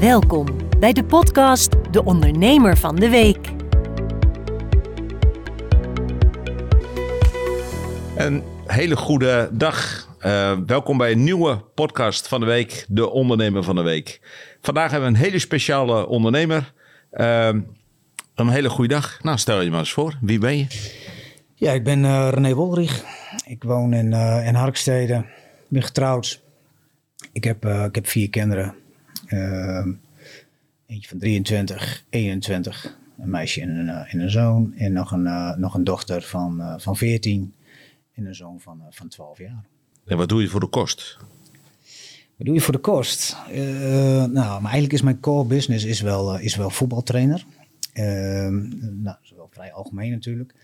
[0.00, 0.46] Welkom
[0.78, 3.48] bij de podcast De Ondernemer van de Week.
[8.16, 10.08] Een hele goede dag.
[10.20, 14.20] Uh, welkom bij een nieuwe podcast van de week, De Ondernemer van de Week.
[14.60, 16.72] Vandaag hebben we een hele speciale ondernemer.
[17.12, 17.48] Uh,
[18.34, 19.22] een hele goede dag.
[19.22, 20.18] Nou, stel je maar eens voor.
[20.20, 20.66] Wie ben je?
[21.54, 23.04] Ja, ik ben uh, René Wolrich.
[23.46, 25.14] Ik woon in, uh, in Harkstede.
[25.14, 26.42] Ik ben getrouwd.
[27.32, 28.79] Ik heb, uh, ik heb vier kinderen.
[29.30, 29.92] Ehm,
[30.86, 32.96] eentje van 23, 21.
[33.18, 34.74] Een meisje en een, en een zoon.
[34.76, 37.54] En nog een, nog een dochter van, van 14.
[38.14, 39.64] En een zoon van, van 12 jaar.
[40.06, 41.18] En wat doe je voor de kost?
[42.36, 43.36] Wat doe je voor de kost?
[43.52, 47.44] nou, maar eigenlijk is mijn core business is wel, is wel voetbaltrainer.
[47.92, 50.54] Ehm, nou, dat is wel vrij algemeen natuurlijk.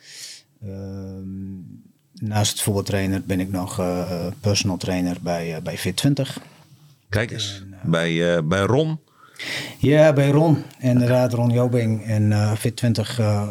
[0.63, 1.27] Ehm,
[2.13, 3.83] naast het voetbaltrainer ben ik nog
[4.41, 6.43] personal trainer bij, bij Fit20.
[7.09, 9.01] Kijk eens, en, uh, bij, bij Ron?
[9.79, 10.63] Ja, bij Ron.
[10.79, 13.01] Inderdaad, Ron Jobing en Fit20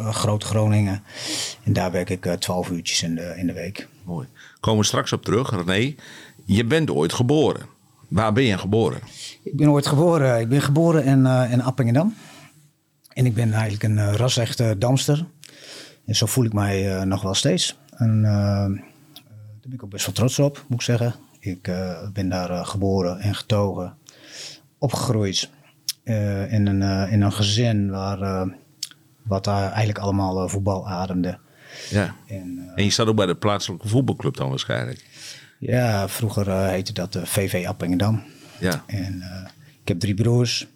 [0.09, 1.03] Groot Groningen.
[1.63, 3.87] En daar werk ik 12 uurtjes in de, in de week.
[4.03, 4.27] Mooi.
[4.59, 5.65] Komen we straks op terug.
[5.65, 5.95] René,
[6.45, 7.65] je bent ooit geboren.
[8.07, 8.99] Waar ben je geboren?
[9.43, 10.39] Ik ben ooit geboren.
[10.39, 12.13] Ik ben geboren in, in Appingedam.
[13.15, 15.25] En ik ben eigenlijk een uh, ras-echte Damster.
[16.05, 17.77] En zo voel ik mij uh, nog wel steeds.
[17.89, 18.69] En uh, daar
[19.61, 21.15] ben ik ook best wel trots op, moet ik zeggen.
[21.39, 21.71] Ik
[22.13, 23.97] ben daar geboren en getogen,
[24.85, 25.49] opgegroeid.
[26.49, 28.47] in, een, in een gezin waar
[29.23, 31.37] wat daar eigenlijk allemaal voetbal ademde.
[31.89, 32.15] Ja.
[32.27, 35.05] En, en, je zat ook bij de plaatselijke voetbalclub dan waarschijnlijk?
[35.59, 38.23] Ja, vroeger heette dat VV Appingedam.
[38.59, 38.83] Ja.
[38.87, 39.23] En
[39.81, 40.67] ik heb drie broers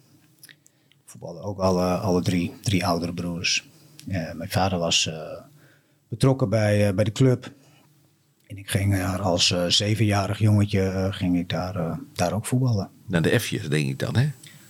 [1.10, 3.68] voetballen ook alle, alle drie, drie oudere broers.
[4.08, 5.10] Uh, mijn vader was
[6.08, 7.50] betrokken bij, bij de club.
[8.50, 12.90] En ik ging daar als zevenjarig jongetje ging ik daar, daar ook voetballen.
[13.06, 14.28] Naar de F'jes denk ik dan, hè?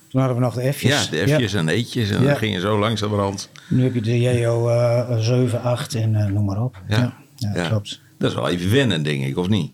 [0.09, 1.05] Toen hadden we nog de F'jes.
[1.05, 1.59] Ja, de F'jes ja.
[1.59, 2.11] en eetjes.
[2.11, 2.27] En ja.
[2.27, 3.51] dan ging je zo langzamerhand.
[3.69, 4.71] Nu heb je de JO
[5.19, 6.83] 7, 8 en noem maar op.
[6.89, 7.15] Ja.
[7.37, 8.01] Ja, klopt.
[8.19, 9.73] Dat is wel even wennen, denk ik, of niet?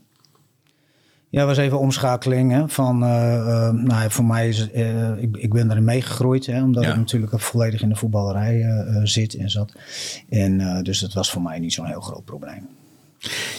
[1.29, 2.53] Ja, was even omschakeling.
[2.53, 6.47] Hè, van, uh, uh, nou, voor mij is uh, ik, ik ben erin meegegroeid.
[6.47, 9.73] Hè, omdat ik natuurlijk volledig in de voetballerij zit en zat.
[10.29, 12.69] En dus dat was voor mij niet zo'n heel groot probleem.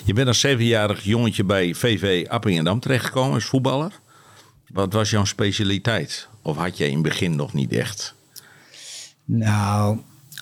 [0.05, 3.99] Je bent als zevenjarig jongetje bij VV Appingedam terechtgekomen als voetballer.
[4.67, 6.27] Wat was jouw specialiteit?
[6.41, 8.15] Of had je in het begin nog niet echt?
[9.25, 9.99] Nou,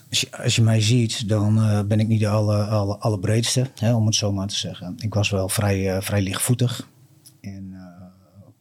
[0.09, 1.55] als je, als je mij ziet, dan
[1.87, 4.95] ben ik niet de alle, alle, allerbreedste, hè, om het zo maar te zeggen.
[4.99, 6.87] Ik was wel vrij, vrij lichtvoetig.
[7.41, 7.79] En uh,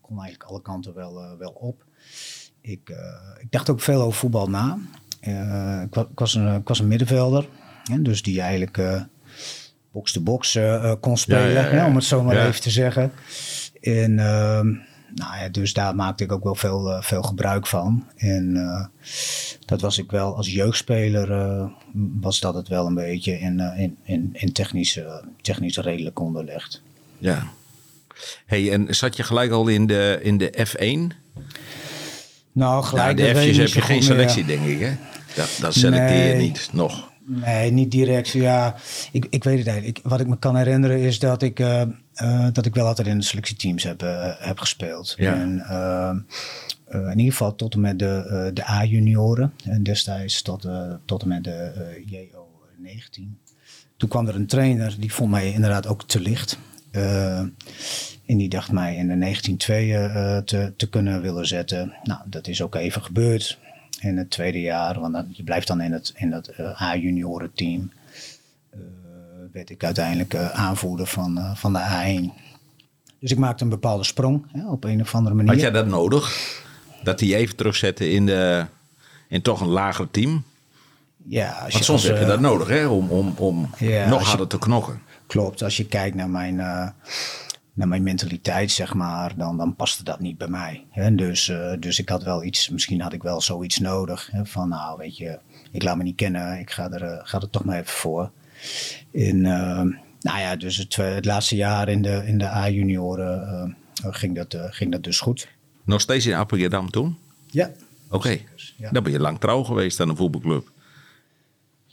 [0.00, 1.84] kon eigenlijk alle kanten wel, wel op.
[2.60, 2.88] Ik,
[3.38, 4.78] ik dacht ook veel over voetbal na.
[5.20, 7.48] Ik, ik, was een, was een middenvelder.
[7.84, 9.06] Hè, dus die eigenlijk
[9.94, 10.58] box-to-box
[11.00, 11.50] kon spelen.
[11.50, 11.70] Ja, ja, ja.
[11.70, 13.12] Hè, om het zo maar even te zeggen.
[13.80, 14.66] En ehm,
[15.14, 18.06] nou ja, dus daar maakte ik ook wel veel, veel gebruik van.
[18.16, 18.54] En
[19.66, 21.28] dat was ik wel als jeugdspeler,
[22.20, 25.00] was dat het wel een beetje in, in, in, in technisch,
[25.40, 26.82] technisch redelijk onderlegd.
[27.18, 27.52] Ja,
[28.46, 31.16] Hey, en zat je gelijk al in de, in de F1?
[32.52, 33.18] Nou, gelijk.
[33.18, 34.56] Nou, de F'jes heb je geen selectie, meer.
[34.56, 34.92] denk ik, hè?
[35.34, 37.12] Dat, dat selecteer nee, je niet, nog.
[37.26, 38.28] Nee, niet direct.
[38.28, 38.74] Ja,
[39.12, 39.98] ik, ik weet het eigenlijk.
[39.98, 41.82] Ik, wat ik me kan herinneren is dat ik, uh,
[42.22, 45.14] uh, dat ik wel altijd in de selectieteams heb, uh, heb gespeeld.
[45.18, 45.34] Ja.
[45.34, 46.26] En,
[46.88, 49.52] in ieder geval tot en met de, de A-junioren.
[49.64, 50.68] En destijds tot,
[51.04, 53.22] tot en met de JO-19.
[53.96, 56.58] Toen kwam er een trainer, die vond mij inderdaad ook te licht.
[58.26, 61.92] En die dacht mij in de 1902 uh, te, te kunnen willen zetten.
[62.02, 63.58] Nou, dat is ook even gebeurd
[64.00, 65.00] in het tweede jaar.
[65.00, 67.92] Want dan, je blijft dan in het, in dat uh, A-junioren team.
[69.52, 72.42] werd ik uiteindelijk aanvoerder van, van de A1.
[73.24, 75.50] Dus ik maakte een bepaalde sprong hè, op een of andere manier.
[75.52, 76.62] Had jij dat nodig?
[77.02, 78.66] Dat die even terugzetten in, de,
[79.28, 80.44] in toch een lager team?
[81.26, 84.08] Ja, als je, Want soms als, heb je dat nodig hè, om, om, om ja,
[84.08, 85.00] nog harder te knokken.
[85.26, 86.60] Klopt, als je kijkt naar mijn,
[87.74, 90.84] naar mijn mentaliteit, zeg maar, dan, dan paste dat niet bij mij.
[90.90, 91.14] Hè?
[91.14, 94.28] Dus, uh, dus ik had wel iets, misschien had ik wel zoiets nodig.
[94.32, 94.46] Hè?
[94.46, 95.38] Van nou, weet je,
[95.70, 98.30] ik laat me niet kennen, ik ga er, uh, ga er toch maar even voor.
[99.12, 99.40] En
[100.20, 104.92] nou ja, dus het, het, laatste jaar in de, in de A-junioren ging, dat, ging
[104.92, 105.48] dat dus goed.
[105.84, 107.18] Nog steeds in Appingedam toen?
[107.50, 107.70] Ja.
[108.06, 108.46] Oké, okay.
[108.76, 108.90] ja.
[108.90, 110.72] dan ben je lang trouw geweest aan een voetbalclub.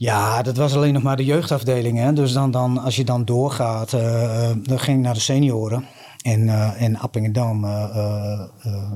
[0.01, 1.97] Ja, dat was alleen nog maar de jeugdafdeling.
[1.97, 2.13] Hè?
[2.13, 5.85] Dus dan, dan, als je dan doorgaat, uh, dan ging ik naar de senioren.
[6.21, 7.61] En, uh, en Appingedam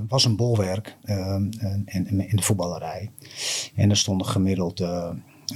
[0.07, 3.11] was een bolwerk in, in, de voetballerij.
[3.75, 4.83] En er stonden gemiddeld,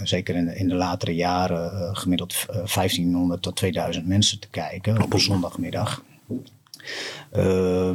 [0.03, 5.13] zeker in de, in de latere jaren, gemiddeld 1500 tot 2000 mensen te kijken op
[5.13, 6.03] een zondagmiddag.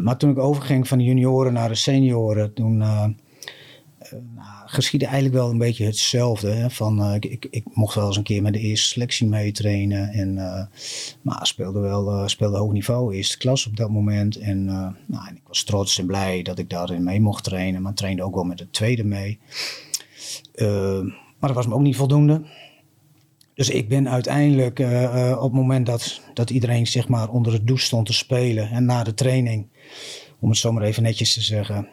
[0.02, 5.50] maar toen ik overging van de junioren naar de senioren, toen nou, geschiedde eigenlijk wel
[5.50, 6.50] een beetje hetzelfde.
[6.50, 6.70] Hè?
[6.70, 10.08] Van, uh, ik, ik, ik, mocht wel eens een keer met de eerste selectie meetrainen.
[10.08, 10.62] En, uh,
[11.22, 14.36] maar speelde wel uh, speelde hoog niveau, eerste klas op dat moment.
[14.36, 14.64] En,
[15.06, 17.82] nou, ik was trots en blij dat ik daarin mee mocht trainen.
[17.82, 19.38] Maar trainde ook wel met de tweede mee.
[21.38, 22.42] maar dat was me ook niet voldoende.
[23.54, 24.78] Dus ik ben uiteindelijk
[25.36, 28.70] op het moment dat, dat iedereen zeg maar, onder het douche stond te spelen.
[28.70, 29.66] En na de training,
[30.38, 31.88] om het zo maar even netjes te zeggen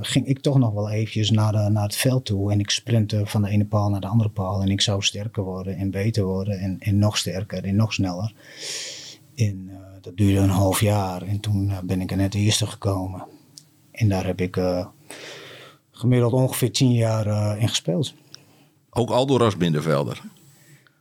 [0.00, 2.52] ging ik toch nog wel eventjes naar, de, naar het veld toe.
[2.52, 4.62] En ik sprintte van de ene paal naar de andere paal.
[4.62, 6.58] En ik zou sterker worden en beter worden.
[6.58, 8.32] En, en nog sterker en nog sneller.
[9.34, 11.22] En uh, dat duurde een half jaar.
[11.22, 13.24] En toen uh, ben ik er net eerste gekomen.
[13.90, 14.60] En daar heb ik
[15.90, 18.14] gemiddeld ongeveer tien jaar in gespeeld.
[18.90, 20.22] Ook al door als middenvelder?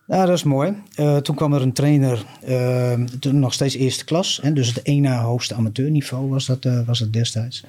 [0.09, 0.73] Ja, dat is mooi.
[0.95, 4.39] Uh, toen kwam er een trainer, uh, toen nog steeds eerste klas.
[4.41, 7.63] Hè, dus het ene hoogste amateurniveau was dat, uh, was dat destijds.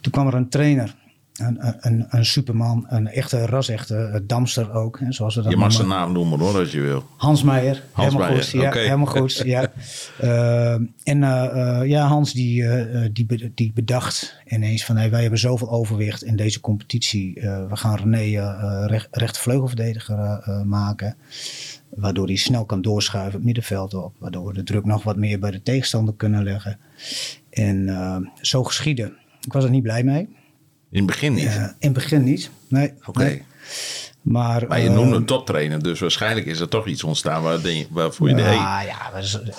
[0.00, 0.94] Toen kwam er een trainer,
[1.38, 5.00] een, een, een superman, een echte ras-echte damster ook.
[5.00, 7.04] Hè, zoals we dat je mag zijn naam noemen hoor, als je wil.
[7.16, 7.82] Hans Meijer.
[7.92, 8.60] Hans helemaal Meijer, goed.
[8.60, 9.42] Ja, helemaal goed.
[9.44, 9.70] Ja.
[11.04, 11.18] en
[11.88, 12.64] ja, Hans die,
[13.12, 17.34] die, die bedacht ineens van hey, wij hebben zoveel overwicht in deze competitie.
[17.68, 21.16] we gaan René recht, rechtervleugelverdediger maken.
[21.94, 24.14] Waardoor hij snel kan doorschuiven het middenveld op.
[24.18, 26.78] Waardoor we de druk nog wat meer bij de tegenstander kunnen leggen.
[27.50, 29.16] En zo geschieden.
[29.48, 30.28] Ik was er niet blij mee.
[30.90, 31.44] In het begin niet?
[31.44, 32.92] Uh, in het begin niet, nee.
[33.06, 33.22] Oké.
[33.22, 33.42] Nee.
[34.22, 37.60] Maar, maar je noemde een toptrainer, dus waarschijnlijk is er toch iets ontstaan waar,
[37.90, 38.42] waarvoor je de...
[38.42, 39.10] Ja, ja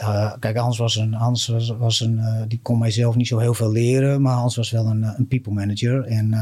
[0.02, 3.40] uh, kijk, Hans was een, Hans was, was een uh, die kon mijzelf niet zo
[3.40, 6.34] heel veel leren, maar Hans was wel een, een people manager en,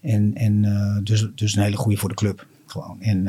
[0.00, 0.62] en, en
[1.04, 2.46] dus, dus een hele goede voor de club.
[2.66, 3.00] Gewoon.
[3.00, 3.28] En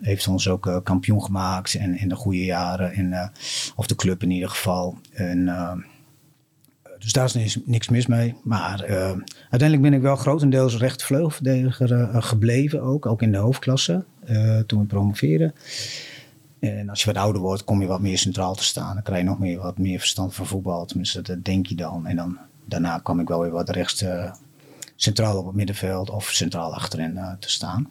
[0.00, 2.92] heeft ons ook kampioen gemaakt en in de goede jaren.
[2.92, 3.32] En,
[3.76, 4.98] of de club in ieder geval.
[5.12, 5.48] En,
[7.00, 8.34] dus daar is niks, mis mee.
[8.42, 8.84] Maar
[9.50, 12.82] uiteindelijk ben ik wel grotendeels rechtvleugelverdediger gebleven.
[12.82, 14.04] Ook, ook in de hoofdklasse
[14.66, 15.54] toen we promoveerden.
[16.58, 18.94] En als je wat ouder wordt, kom je wat meer centraal te staan.
[18.94, 20.86] Dan krijg je nog meer, wat meer verstand van voetbal.
[20.86, 22.06] Tenminste, dat denk je dan.
[22.06, 24.04] En dan, daarna kwam ik wel weer wat rechts
[24.96, 27.90] centraal op het middenveld of centraal achterin te staan.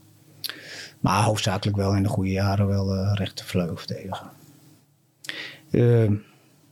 [0.99, 4.29] Maar hoofdzakelijk wel in de goede jaren wel uh, rechter vleugel verdedigen.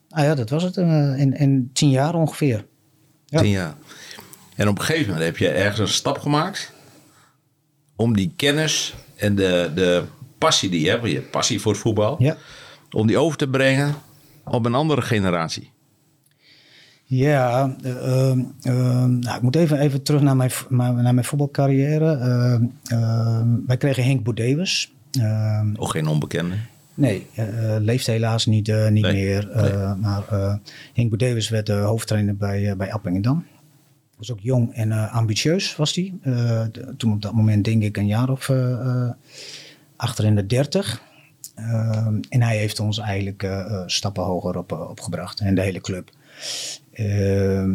[0.09, 0.77] Ah ja, dat was het.
[0.77, 2.65] Uh, in, in tien jaar ongeveer.
[3.25, 3.41] Ja.
[3.41, 3.73] Tien jaar.
[4.55, 6.71] En op een gegeven moment heb je ergens een stap gemaakt
[7.95, 10.03] om die kennis en de, de
[10.37, 12.37] passie die je hebt, je passie voor het voetbal, ja.
[12.91, 13.95] om die over te brengen
[14.43, 15.71] op een andere generatie.
[17.03, 18.33] Ja, uh, uh,
[19.03, 22.17] nou, ik moet even, even terug naar mijn, naar mijn voetbalcarrière.
[22.91, 24.93] Uh, wij kregen Henk Boudewes.
[25.75, 26.55] Ook geen onbekende?
[26.97, 29.49] Nee, uh, leeft helaas niet, uh, niet nee, meer.
[29.53, 29.95] Nee.
[29.95, 30.23] Maar
[30.93, 33.45] Henk Boudewes werd hoofdtrainer bij, bij Appingedam.
[34.17, 36.13] Was ook jong en ambitieus was hij.
[36.97, 38.51] toen op dat moment denk ik een jaar of
[39.95, 41.01] achter in de dertig.
[42.29, 43.47] en hij heeft ons eigenlijk
[43.85, 45.39] stappen hoger op, opgebracht.
[45.39, 46.09] En de hele club.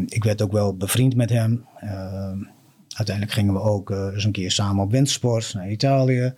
[0.07, 1.67] Ik werd ook wel bevriend met hem.
[2.95, 6.35] Uiteindelijk gingen we ook uh, eens een keer samen op wintersport naar Italië.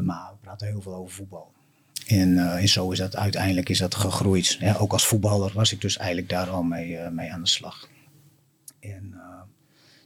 [0.00, 1.54] Maar we praten heel veel over voetbal.
[2.06, 4.58] En, uh, en zo is dat uiteindelijk is dat gegroeid.
[4.78, 7.88] Ook als voetballer was ik dus eigenlijk daar al mee, uh, mee aan de slag.
[8.80, 9.14] En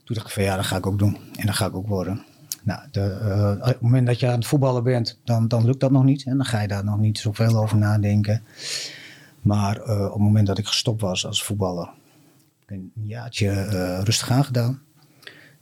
[0.03, 1.17] toen dacht ik van ja, dat ga ik ook doen.
[1.35, 2.23] En dat ga ik ook worden.
[2.63, 5.91] Nou, de, op het moment dat je aan het voetballen bent, dan, dan lukt dat
[5.91, 6.23] nog niet.
[6.23, 8.43] En dan ga je daar nog niet zoveel over nadenken.
[9.41, 11.89] Maar op het moment dat ik gestopt was als voetballer,
[12.59, 13.65] heb ik een jaartje
[14.03, 14.81] rustig aangedaan.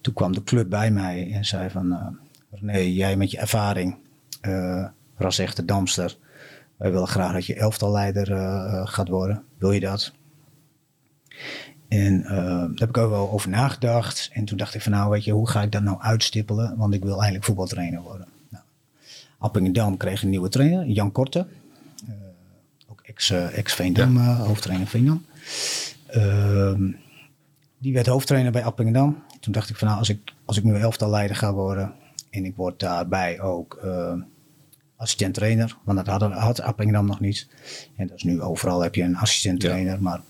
[0.02, 2.18] Toen kwam de club bij mij en zei van...
[2.52, 3.98] René, jij met je ervaring,
[5.18, 6.18] ras echte Damster...
[6.80, 8.28] wij willen graag dat je elftalleider
[8.88, 9.44] gaat worden.
[9.58, 10.14] Wil je dat?
[11.88, 14.30] En daar heb ik ook wel over nagedacht.
[14.34, 16.78] En toen dacht ik van nou, weet je, hoe ga ik dat nou uitstippelen?
[16.78, 18.28] Want ik wil eigenlijk voetbaltrainer worden.
[18.50, 18.64] Nou,
[19.38, 21.48] Appingedam kreeg een nieuwe trainer, Jan Korte
[23.54, 25.26] ex-Veendam, ex uh, hoofdtrainer Veendam.
[26.16, 26.94] Uh,
[27.78, 29.24] die werd hoofdtrainer bij Appingedam.
[29.40, 31.94] Toen dacht ik van nou, als ik, als ik nu elftal leider ga worden
[32.30, 34.14] en ik word daarbij ook uh,
[35.00, 37.48] assistent trainer, want dat had, had Appingedam nog niet.
[37.96, 40.02] En dat is nu overal heb je een assistent trainer, ja.
[40.02, 40.22] maar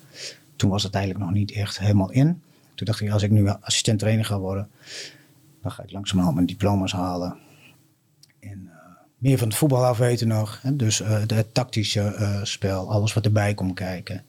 [0.55, 2.41] toen was het eigenlijk nog niet echt helemaal in.
[2.75, 4.69] Toen dacht ik, als ik nu assistent trainer ga worden,
[5.61, 7.38] dan ga ik langzamerhand mijn diploma's halen.
[8.39, 8.69] En
[9.17, 10.61] meer van het voetbal af weten nog.
[10.61, 10.75] Hè?
[10.75, 14.23] Dus uh, het tactische uh, spel, alles wat erbij komt kijken.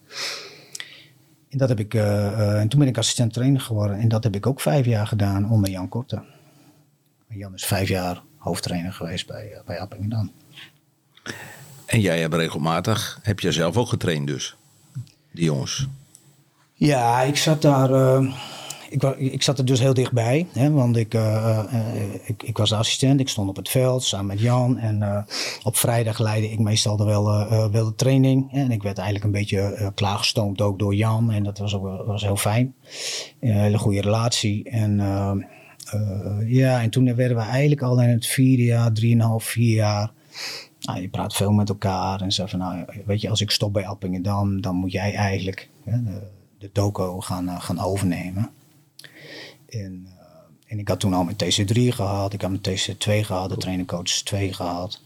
[1.49, 3.99] En, dat heb ik, en toen ben ik assistent trainer geworden.
[3.99, 6.23] En dat heb ik ook vijf jaar gedaan onder Jan Korte.
[7.27, 10.31] Jan is vijf jaar hoofdtrainer geweest bij, bij Appingedam.
[11.85, 14.55] En jij hebt regelmatig, heb je zelf ook getraind dus?
[15.31, 15.87] Die jongens?
[16.73, 18.21] Ja, ik zat daar
[18.89, 22.57] ik, wa- ik zat er dus heel dichtbij, hè, want ik, eh, eh, ik, ik
[22.57, 24.77] was de assistent, ik stond op het veld samen met Jan.
[24.77, 25.23] En eh,
[25.63, 28.51] op vrijdag leidde ik meestal de wel, eh, eh, wel de training.
[28.53, 31.31] En ik werd eigenlijk een beetje eh, klaargestoomd ook door Jan.
[31.31, 32.75] En dat was, ook, was heel fijn.
[33.39, 34.69] Een hele goede relatie.
[34.69, 34.99] En
[35.91, 40.11] eh, ja, en toen werden we eigenlijk al in het vierde jaar, drieënhalf, vier jaar.
[40.79, 43.73] Nou, je praat veel met elkaar en zei van, nou, weet je, als ik stop
[43.73, 46.21] bij Appingedam, dan moet jij eigenlijk hè, de,
[46.57, 48.49] de toko gaan, eh, gaan overnemen.
[49.69, 53.49] En, eh, en ik had toen al mijn TC3 gehad, ik had mijn TC2 gehad,
[53.49, 55.01] de trainercoach 2 gehad.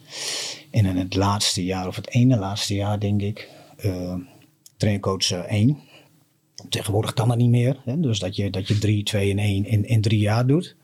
[0.71, 3.49] En in het laatste jaar, of het ene laatste jaar denk ik,
[4.77, 5.79] trainercoach eh, 1.
[6.69, 7.99] Tegenwoordig kan dat niet meer, hè?
[7.99, 10.75] dus dat je, dat je 3, 2 en 1 in, in drie jaar doet.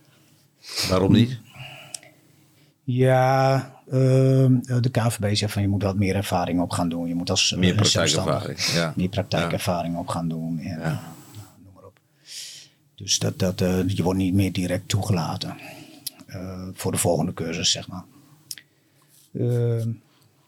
[0.90, 1.40] Waarom niet?
[2.84, 3.56] Ja,
[3.92, 7.08] ehm, de KVB zegt van je moet wat meer ervaring op gaan doen.
[7.08, 8.94] Je moet als eh, Meer zelfstandig praktijkervaring, ja.
[8.96, 10.60] meer praktijkervaring op gaan doen.
[10.60, 10.78] En, Ja.
[10.78, 10.94] nou,
[11.64, 12.00] noem maar op.
[12.96, 15.56] Dus dat, dat, eh, je wordt niet meer direct toegelaten
[16.26, 18.04] eh, voor de volgende cursus, zeg maar.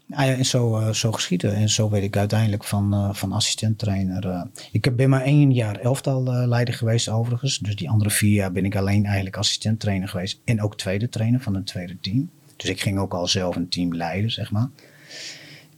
[0.05, 1.55] Nou ja, en zo, eh, zo geschieden.
[1.55, 4.27] En zo werd ik uiteindelijk van, eh van assistent-trainer.
[4.27, 4.41] eh.
[4.72, 7.60] ik ben maar één jaar elftal leider geweest overigens.
[7.60, 10.41] Dus die andere vier jaar ben ik alleen eigenlijk assistent-trainer geweest.
[10.45, 12.29] En ook tweede trainer van een tweede team.
[12.55, 14.69] Dus ik ging ook al zelf een team leiden, zeg maar.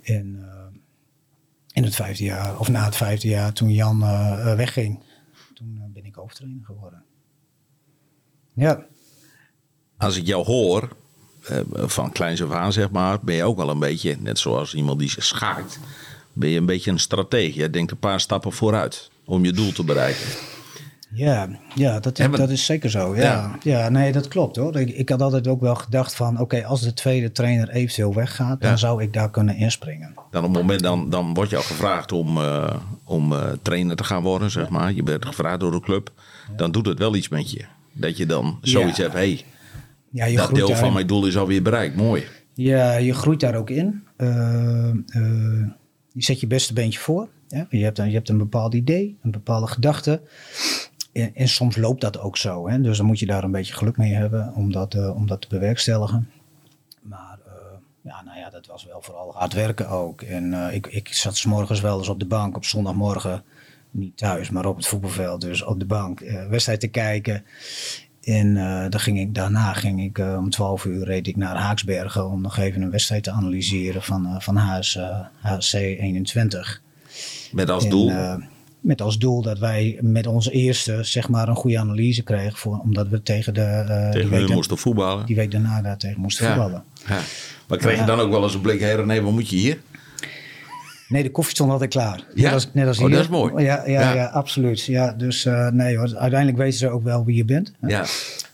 [0.04, 0.46] En
[1.74, 4.00] in het vijfde jaar, of na het vijfde jaar, toen Jan
[4.56, 5.00] wegging,
[5.54, 7.04] toen ben ik hoofdtrainer geworden.
[8.54, 8.86] Ja,
[9.98, 10.96] Als ik jou hoor,
[11.74, 15.00] van kleins af aan zeg maar, ben je ook wel een beetje, net zoals iemand
[15.00, 15.80] die zich schaakt,
[16.34, 17.60] ben je een beetje een stratege.
[17.60, 20.28] Je denkt een paar stappen vooruit om je doel te bereiken.
[21.14, 23.16] Ja, ja dat, is, dat is zeker zo.
[23.16, 23.22] Ja.
[23.24, 23.58] Ja.
[23.62, 23.90] Ja.
[23.90, 24.76] nee, dat klopt hoor.
[24.80, 28.58] Ik, ik had altijd ook wel gedacht van, oké, als de tweede trainer eventueel weggaat,
[28.62, 28.68] Ja.
[28.68, 30.14] dan zou ik daar kunnen inspringen.
[30.32, 33.96] Dan op het moment, dan, dan wordt je al gevraagd om, eh, om eh, trainer
[33.96, 34.94] te gaan worden, zeg maar.
[34.94, 36.12] Je bent gevraagd door de club.
[36.56, 37.66] Dan doet het wel iets met je.
[37.92, 39.04] Dat je dan zoiets Ja.
[39.04, 39.40] hebt, hé,
[40.16, 41.96] Ja, je dat groeit deel van mijn doel is alweer bereikt.
[41.96, 42.26] Mooi.
[42.54, 44.04] Ja, je groeit daar ook in.
[44.16, 44.96] Eh, eh,
[46.12, 47.30] je zet je beste beentje voor.
[47.50, 47.64] Hè?
[47.70, 50.22] Je, hebt een, je hebt een bepaald idee, een bepaalde gedachte.
[51.14, 52.70] En, en soms loopt dat ook zo.
[52.70, 52.82] Hè?
[52.82, 55.42] Dus dan moet je daar een beetje geluk mee hebben om dat, eh, om dat
[55.42, 56.30] te bewerkstelligen.
[57.02, 57.38] Maar
[58.02, 60.22] ja, nou ja, dat was wel vooral hard werken ook.
[60.22, 63.44] En ik, ik zat 's morgens wel eens op de bank op zondagmorgen.
[63.96, 65.42] Niet thuis, maar op het voetbalveld.
[65.42, 67.46] Dus op de bank eh, wedstrijd te kijken.
[68.26, 71.56] En eh, dan ging ik, daarna ging ik eh, om 12 uur reed ik naar
[71.56, 75.00] Haaksbergen om nog even een wedstrijd te analyseren van, eh, van HS,
[75.42, 76.82] HC 21.
[77.52, 78.12] Met als En, doel.
[78.80, 82.58] met als doel dat wij met onze eerste zeg maar een goede analyse kregen.
[82.58, 85.26] Voor, omdat we tegen de eh, die, tegen week, moesten voetballen.
[85.26, 86.84] die week daarna daar tegen moesten voetballen.
[87.08, 87.20] Ja.
[87.68, 89.78] Maar kreeg je dan ook wel eens een blik, hé René, wat moet je hier?
[91.08, 92.24] Nee, de koffie stond altijd klaar.
[92.34, 92.44] Ja?
[92.44, 93.14] Net als, net als Oh, hier.
[93.16, 93.64] dat is mooi.
[93.64, 94.14] Ja, ja, Ja.
[94.14, 94.26] ja.
[94.26, 94.86] absoluut.
[94.86, 97.72] Ja, dus eh, nee hoor, uiteindelijk weten ze ook wel wie je bent.
[97.82, 98.06] Ja,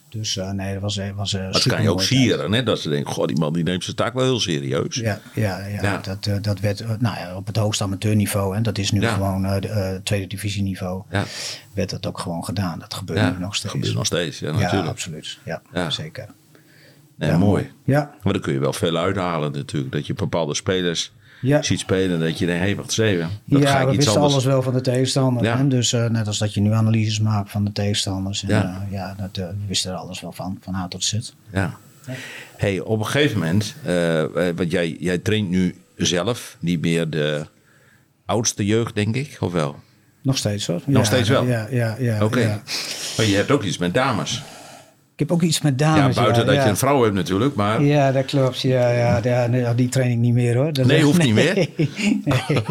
[0.10, 2.52] Dus eh, nee, dat was, eh, was eh, dat kan je ook sieren.
[2.52, 2.64] Hè?
[2.64, 4.96] Dat ze denken, god, die man die neemt zijn taak wel heel serieus.
[4.96, 5.98] Ja, ja, ja, Ja.
[5.98, 8.56] Dat, dat werd nou ja, op het hoogste amateurniveau.
[8.56, 9.14] En dat is nu Ja.
[9.14, 11.04] gewoon de, tweede divisieniveau.
[11.12, 11.24] Ja.
[11.74, 12.80] Werd dat ook gewoon gedaan.
[12.80, 13.74] Dat gebeurt nu nog steeds.
[13.74, 14.40] gebeurt nog steeds.
[14.40, 14.88] Ja, natuurlijk.
[14.90, 15.38] absoluut.
[15.74, 16.28] Ja, zeker.
[17.18, 17.72] Nee, Ja, mooi.
[17.84, 19.92] Ja, Maar dan kun je wel veel uithalen natuurlijk.
[19.92, 21.62] Dat je bepaalde spelers Ja.
[21.62, 22.20] ziet spelen.
[22.20, 23.28] Dat je denkt, hé, wacht eens.
[23.46, 24.34] Dat ja ga ik we iets wisten anders.
[24.34, 25.44] alles wel van de tegenstander.
[25.44, 25.58] Ja.
[25.58, 25.68] hè.
[25.68, 28.44] Dus eh, net als dat je nu analyses maakt van de tegenstanders.
[28.44, 28.62] En, Ja.
[28.62, 31.18] ja, ja dat, eh, we wisten er alles wel van, van A tot Z.
[31.54, 31.78] Ja.
[32.58, 37.10] Hey, op een gegeven moment, eh, eh, want jij, jij traint nu zelf, niet meer
[37.10, 37.46] de
[38.26, 39.76] oudste jeugd, denk ik, of wel?
[40.22, 40.82] Nog steeds hoor.
[40.86, 41.46] Nog Ja, steeds wel?
[41.46, 42.24] Ja, ja, ja.
[42.24, 42.62] Oké.
[43.18, 44.44] Maar je hebt ook iets met dames.
[45.22, 46.16] Ik heb ook iets met dames.
[46.16, 46.64] ja, buiten dat ja.
[46.64, 48.62] je een vrouw hebt natuurlijk, maar Ja, dat klopt.
[48.62, 50.74] Ja, ja, ja, die train ik niet meer hoor.
[50.74, 51.56] Dat Nee, hoeft niet meer?
[51.78, 52.64] Nee,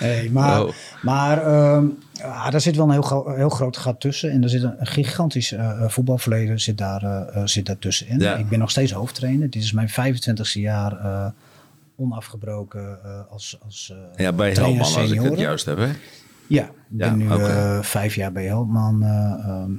[0.00, 0.70] nee, maar, Oh.
[1.02, 4.30] maar ehm, ja, daar zit wel een heel, heel groot gat tussen.
[4.30, 8.20] En er zit een gigantisch eh, voetbalverleden zit daar, eh, eh, zit daar tussenin.
[8.20, 8.36] Ja.
[8.36, 9.50] Ik ben nog steeds hoofdtrainer.
[9.50, 11.26] Dit is mijn 25e jaar eh,
[11.96, 15.76] onafgebroken eh, als, als eh ja, bij Helman, als ik het juist heb.
[15.78, 15.88] Hè?
[16.46, 19.02] Ja, ik ben Ja, nu eh, vijf jaar bij Helman.
[19.02, 19.70] eh, ehm,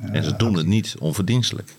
[0.00, 1.74] En ze doen het niet onverdienstelijk.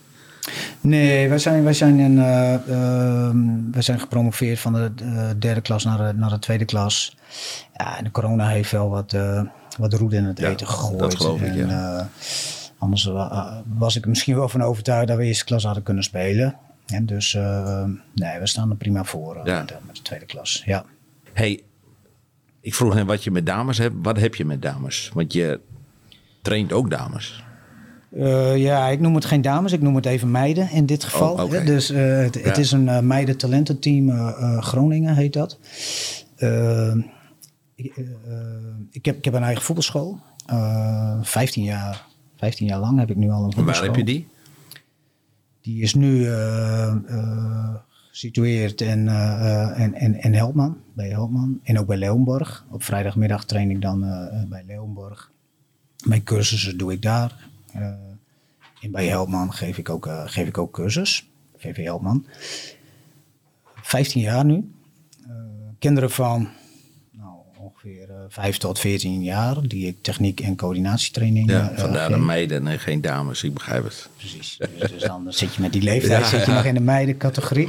[0.80, 5.60] Nee, wij zijn, wij zijn, in, eh, ehm, wij zijn gepromoveerd van de eh, derde
[5.60, 7.16] klas naar de, naar de tweede klas.
[7.76, 9.42] Ja, en de corona heeft wel wat, eh
[9.78, 10.98] wat roet in het Ja, eten gegooid.
[10.98, 12.04] dat geloof ik, en, eh,
[12.78, 16.04] anders wa- was ik er misschien wel van overtuigd dat we eerste klas hadden kunnen
[16.04, 16.56] spelen.
[16.86, 17.84] En dus eh,
[18.14, 19.58] nee, we staan er prima voor eh, Ja.
[19.58, 20.62] met, de, met de tweede klas.
[20.66, 20.84] Ja.
[21.32, 21.62] Hey,
[22.60, 23.94] ik vroeg net wat je met dames hebt.
[24.02, 25.10] Wat heb je met dames?
[25.14, 25.60] Want je
[26.42, 27.44] traint ook dames.
[28.10, 31.32] Eh, ja, ik noem het geen dames, ik noem het even meiden in dit geval.
[31.32, 31.56] Oh, oké.
[31.56, 31.64] hè.
[31.64, 35.58] Dus eh, het, is een uh, meidentalententeam eh, eh, Groningen heet dat.
[37.74, 37.94] Ik,
[38.90, 40.18] ik, heb, ik heb een eigen voetbalschool.
[40.46, 43.96] Eh 15 jaar, 15 jaar lang heb ik nu al een En waar heb voetbalschool.
[43.96, 44.28] je die?
[45.60, 46.30] Die is nu
[48.10, 49.08] gesitueerd in,
[49.76, 51.60] in, in, in Helpman, bij Helpman.
[51.62, 52.64] En ook bij Leeuwenborg.
[52.70, 54.00] Op vrijdagmiddag train ik dan
[54.48, 55.30] bij Leeuwenborg.
[56.04, 57.49] Mijn cursussen doe ik daar.
[57.72, 57.82] Eh,
[58.80, 61.28] en bij Helpman geef ik ook, eh, geef ik ook cursus.
[61.56, 62.26] VV Helpman.
[63.82, 64.70] 15 jaar nu.
[65.28, 65.34] Eh,
[65.78, 66.48] kinderen van
[67.10, 72.08] nou, ongeveer eh 5 tot 14 jaar, die ik techniek en coördinatietraining Ja, eh, vandaar
[72.08, 74.08] de meiden en geen dames, ik begrijp het.
[74.16, 74.56] Precies.
[74.58, 76.56] Dus, dus dan zit je met die leeftijd Ja, zit je ja.
[76.56, 77.68] nog in de meidencategorie.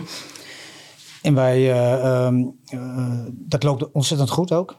[1.21, 4.77] En wij, eh, ehm, eh, dat loopt ontzettend goed ook.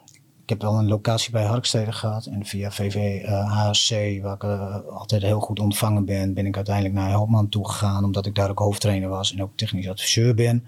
[0.52, 2.26] Ik heb al een locatie bij Harkstede gehad.
[2.26, 3.90] En via VV eh, HSC,
[4.22, 8.04] waar ik eh, altijd heel goed ontvangen ben, ben ik uiteindelijk naar Helpman toegegaan.
[8.04, 10.66] Omdat ik daar ook hoofdtrainer was en ook technisch adviseur ben.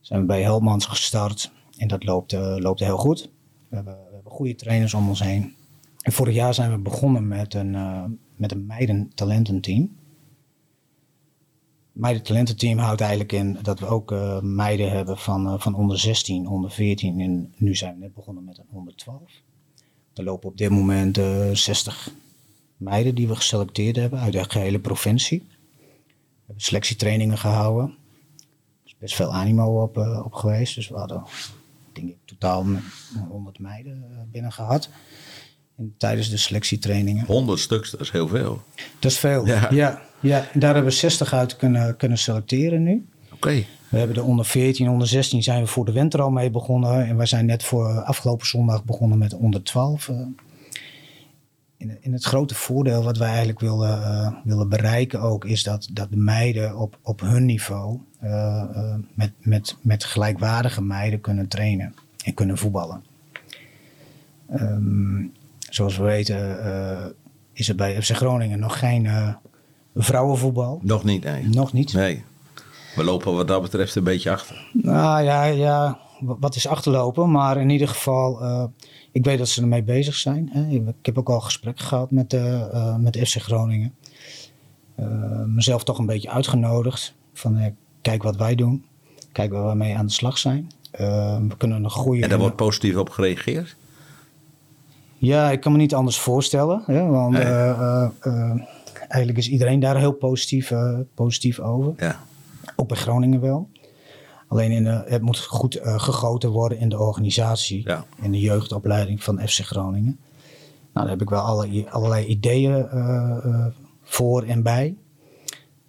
[0.00, 1.52] Zijn we bij Helpmans gestart.
[1.76, 3.30] En dat loopt, eh, loopt heel goed.
[3.68, 5.54] We hebben, we hebben goede trainers om ons heen.
[6.00, 8.04] En vorig jaar zijn we begonnen met een, eh
[8.36, 8.66] met een
[11.94, 12.76] meiden-talententeam.
[12.76, 16.48] Meiden-talententeam houdt eigenlijk in dat we ook eh, meiden hebben van, eh, van onder 16,
[16.48, 19.20] onder 14 en nu zijn we net begonnen met een onder 12.
[20.14, 22.12] Er lopen op dit moment eh 60
[22.76, 25.42] meiden die we geselecteerd hebben uit de gehele provincie.
[25.48, 27.86] We hebben selectietrainingen gehouden.
[28.36, 30.74] Er is best veel animo op, eh, op geweest.
[30.74, 31.22] Dus we hadden
[31.92, 32.66] denk ik totaal
[33.28, 34.88] 100 meiden eh, binnen gehad.
[35.76, 37.24] En tijdens de selectietrainingen.
[37.26, 38.62] 100 stuks, dat is heel veel.
[38.98, 39.46] Dat is veel.
[39.46, 39.70] Ja.
[39.70, 40.02] Ja.
[40.24, 43.06] Ja, En daar hebben we 60 uit kunnen, kunnen selecteren nu.
[43.32, 43.64] Oké.
[43.88, 47.06] We hebben de onder 14, onder 16 zijn we voor de winter al mee begonnen.
[47.06, 50.08] En we zijn net voor afgelopen zondag begonnen met de onder 12.
[50.08, 50.16] eh.
[51.76, 55.44] In, in het grote voordeel wat wij eigenlijk willen, eh, willen bereiken ook...
[55.44, 60.82] is dat, dat de meiden op, op hun niveau eh, eh, met, met, met gelijkwaardige
[60.82, 63.04] meiden kunnen trainen en kunnen voetballen.
[64.48, 65.26] Ehm,
[65.58, 67.14] zoals we weten
[67.52, 69.06] is er bij FC Groningen nog geen
[69.94, 70.80] vrouwenvoetbal.
[70.82, 71.48] Nog niet, nee.
[71.48, 71.92] Nog niet.
[71.92, 72.24] Nee.
[72.96, 74.66] We lopen wat dat betreft een beetje achter.
[74.72, 77.30] Nou ja, ja, wa- wat is achterlopen.
[77.30, 78.64] Maar in ieder geval, eh,
[79.12, 80.48] ik weet dat ze ermee bezig zijn.
[80.52, 80.66] Hè.
[80.68, 83.94] Ik heb ook al gesprekken gehad met, eh, eh, met FC Groningen.
[84.94, 85.06] Eh,
[85.46, 87.14] mezelf toch een beetje uitgenodigd.
[87.32, 88.84] Van kijk wat wij doen.
[89.32, 90.70] Kijk waar we mee aan de slag zijn.
[91.48, 92.22] We kunnen een goede...
[92.22, 93.76] En daar wordt positief op gereageerd?
[95.16, 96.82] Ja, ik kan me niet anders voorstellen.
[96.86, 98.62] Hè, want Nee.
[99.08, 101.92] Eh, eh, eh, eigenlijk is iedereen daar heel positief, eh, positief over.
[101.96, 102.24] Ja.
[102.76, 103.68] Ook bij Groningen wel.
[104.48, 107.82] Alleen in de, het moet goed eh, gegoten worden in de organisatie.
[107.84, 108.04] Ja.
[108.22, 110.18] In de jeugdopleiding van FC Groningen.
[110.92, 113.66] Nou, daar heb ik wel alle, allerlei ideeën eh, eh,
[114.02, 114.94] voor en bij.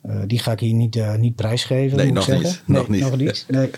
[0.02, 1.98] Eh, die ga ik hier niet, eh, niet prijsgeven.
[1.98, 2.50] Nee, moet nog ik zeggen.
[2.50, 2.68] niet.
[2.68, 3.02] Nee, Nog niet.
[3.02, 3.46] Nog niet.
[3.50, 3.70] Nee,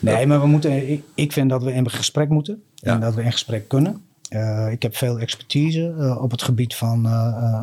[0.00, 2.62] nee maar we moeten, ik, ik vind dat we in gesprek moeten.
[2.74, 2.92] Ja.
[2.94, 4.02] En dat we in gesprek kunnen.
[4.28, 7.62] Eh, ik heb veel expertise eh, op het gebied van, eh, eh,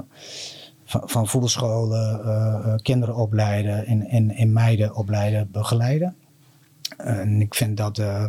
[0.91, 6.15] van, van eh, eh, kinderen opleiden en, en, en meiden opleiden, begeleiden.
[6.97, 8.25] En ik vind dat, eh,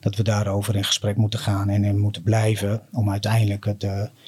[0.00, 2.82] dat we daarover in gesprek moeten gaan en in moeten blijven.
[2.92, 3.86] Om uiteindelijk het,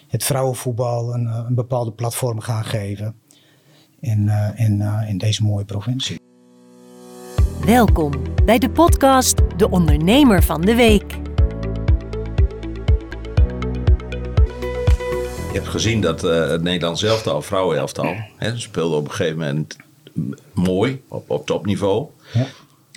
[0.08, 3.14] het vrouwenvoetbal een, een bepaalde platform gaan geven.
[4.00, 6.20] In, in, in deze mooie provincie.
[7.64, 8.12] Welkom
[8.44, 11.25] bij de podcast De Ondernemer van de Week.
[15.66, 19.76] Gezien dat eh, het Nederlands elftal, vrouwenelftal, hè, speelde op een gegeven moment
[20.52, 22.06] mooi, op, op topniveau.
[22.32, 22.46] Ja.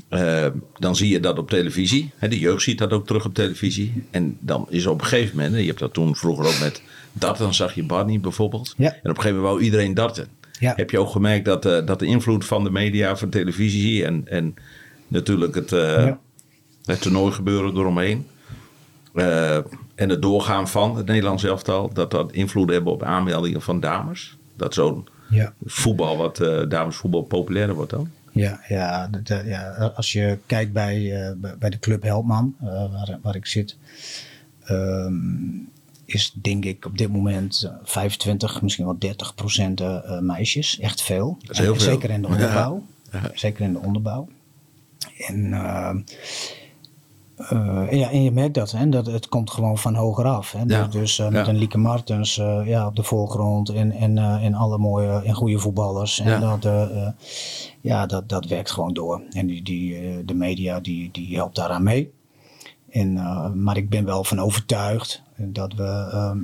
[0.10, 2.12] Eh, dan zie je dat op televisie.
[2.16, 4.04] Hè, de jeugd ziet dat ook terug op televisie.
[4.12, 6.82] En dan is op een gegeven moment, hè, je hebt dat toen vroeger ook met
[7.12, 8.74] darten, dan zag je Barney bijvoorbeeld.
[8.78, 8.92] Ja.
[8.92, 10.28] En op een gegeven moment wou iedereen darten.
[10.60, 10.74] Ja.
[10.76, 14.22] Heb je ook gemerkt dat, eh, dat de invloed van de media, van televisie en,
[14.26, 14.56] en
[15.08, 15.70] natuurlijk het,
[16.86, 18.28] het toernooi gebeuren eromheen.
[20.00, 24.38] En het doorgaan van het Nederlands elftal, dat dat invloed hebben op aanmeldingen van dames.
[24.56, 25.54] Dat zo'n Ja.
[25.66, 28.10] voetbal, wat eh, damesvoetbal populairder wordt dan.
[28.32, 29.10] Ja, ja,
[29.46, 33.78] ja, als je kijkt bij, eh, bij- de Club Helpman, eh, waar, waar ik zit,
[34.64, 35.14] ehm,
[36.06, 39.82] is denk ik op dit moment eh, 25, misschien wel 30 procent
[40.22, 40.80] meisjes.
[40.80, 41.38] Echt veel.
[41.42, 41.92] Dat is heel En veel.
[41.92, 42.84] Zeker in de onderbouw.
[43.12, 43.32] Ja, ja.
[43.34, 44.28] Zeker in de onderbouw.
[45.28, 45.54] En,
[47.40, 50.52] eh, ja, en je merkt dat, hè, dat het komt gewoon van hoger af.
[50.52, 50.64] Hè.
[50.68, 50.88] Ja.
[50.88, 51.52] Dus eh, met Ja.
[51.52, 55.60] een Lieke Martens eh, ja, op de voorgrond en, en, en alle mooie en goede
[55.60, 56.20] voetballers.
[56.20, 56.58] En Ja.
[56.58, 56.90] dat,
[57.82, 59.22] ja, dat, dat werkt gewoon door.
[59.30, 62.12] En die, die, de media die, die helpt daaraan mee.
[62.90, 63.14] En,
[63.64, 65.84] maar ik ben wel van overtuigd dat we...
[66.12, 66.38] ehm,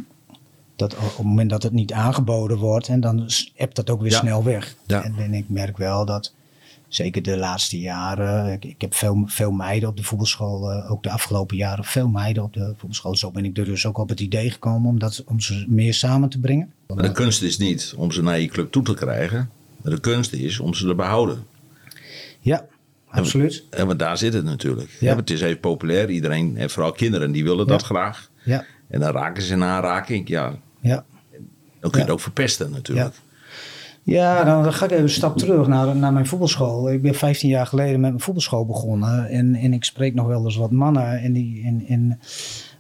[0.76, 4.12] dat op het moment dat het niet aangeboden wordt, en dan hebt dat ook weer
[4.12, 4.76] snel weg.
[4.88, 6.34] En ik merk wel dat
[6.96, 8.52] zeker de laatste jaren.
[8.52, 12.08] Ik, ik heb veel, veel meiden op de voetbalschool, eh, ook de afgelopen jaren veel
[12.08, 13.16] meiden op de voetbalschool.
[13.16, 15.94] Zo ben ik er dus ook op het idee gekomen om, dat, om ze meer
[15.94, 16.74] samen te brengen.
[16.88, 19.50] Maar de kunst is niet om ze naar je club toe te krijgen.
[19.82, 21.44] Maar de kunst is om ze te behouden.
[22.40, 22.66] Ja,
[23.08, 23.64] absoluut.
[23.70, 24.90] En want daar zit het natuurlijk.
[25.00, 25.10] Ja.
[25.10, 26.10] Ja, het is even populair.
[26.10, 28.30] Iedereen, en vooral kinderen, die willen dat graag.
[28.44, 30.28] Ja, En dan raken ze in aanraking.
[30.28, 31.06] Ja, ja.
[31.80, 33.16] dan kun je het ook verpesten natuurlijk.
[34.06, 36.92] Ja, dan, ga ik even een stap terug naar, naar mijn voetbalschool.
[36.92, 39.30] Ik ben 15 jaar geleden met mijn voetbalschool begonnen.
[39.30, 41.20] En, en ik spreek nog wel eens wat mannen.
[41.22, 42.20] En die, en, en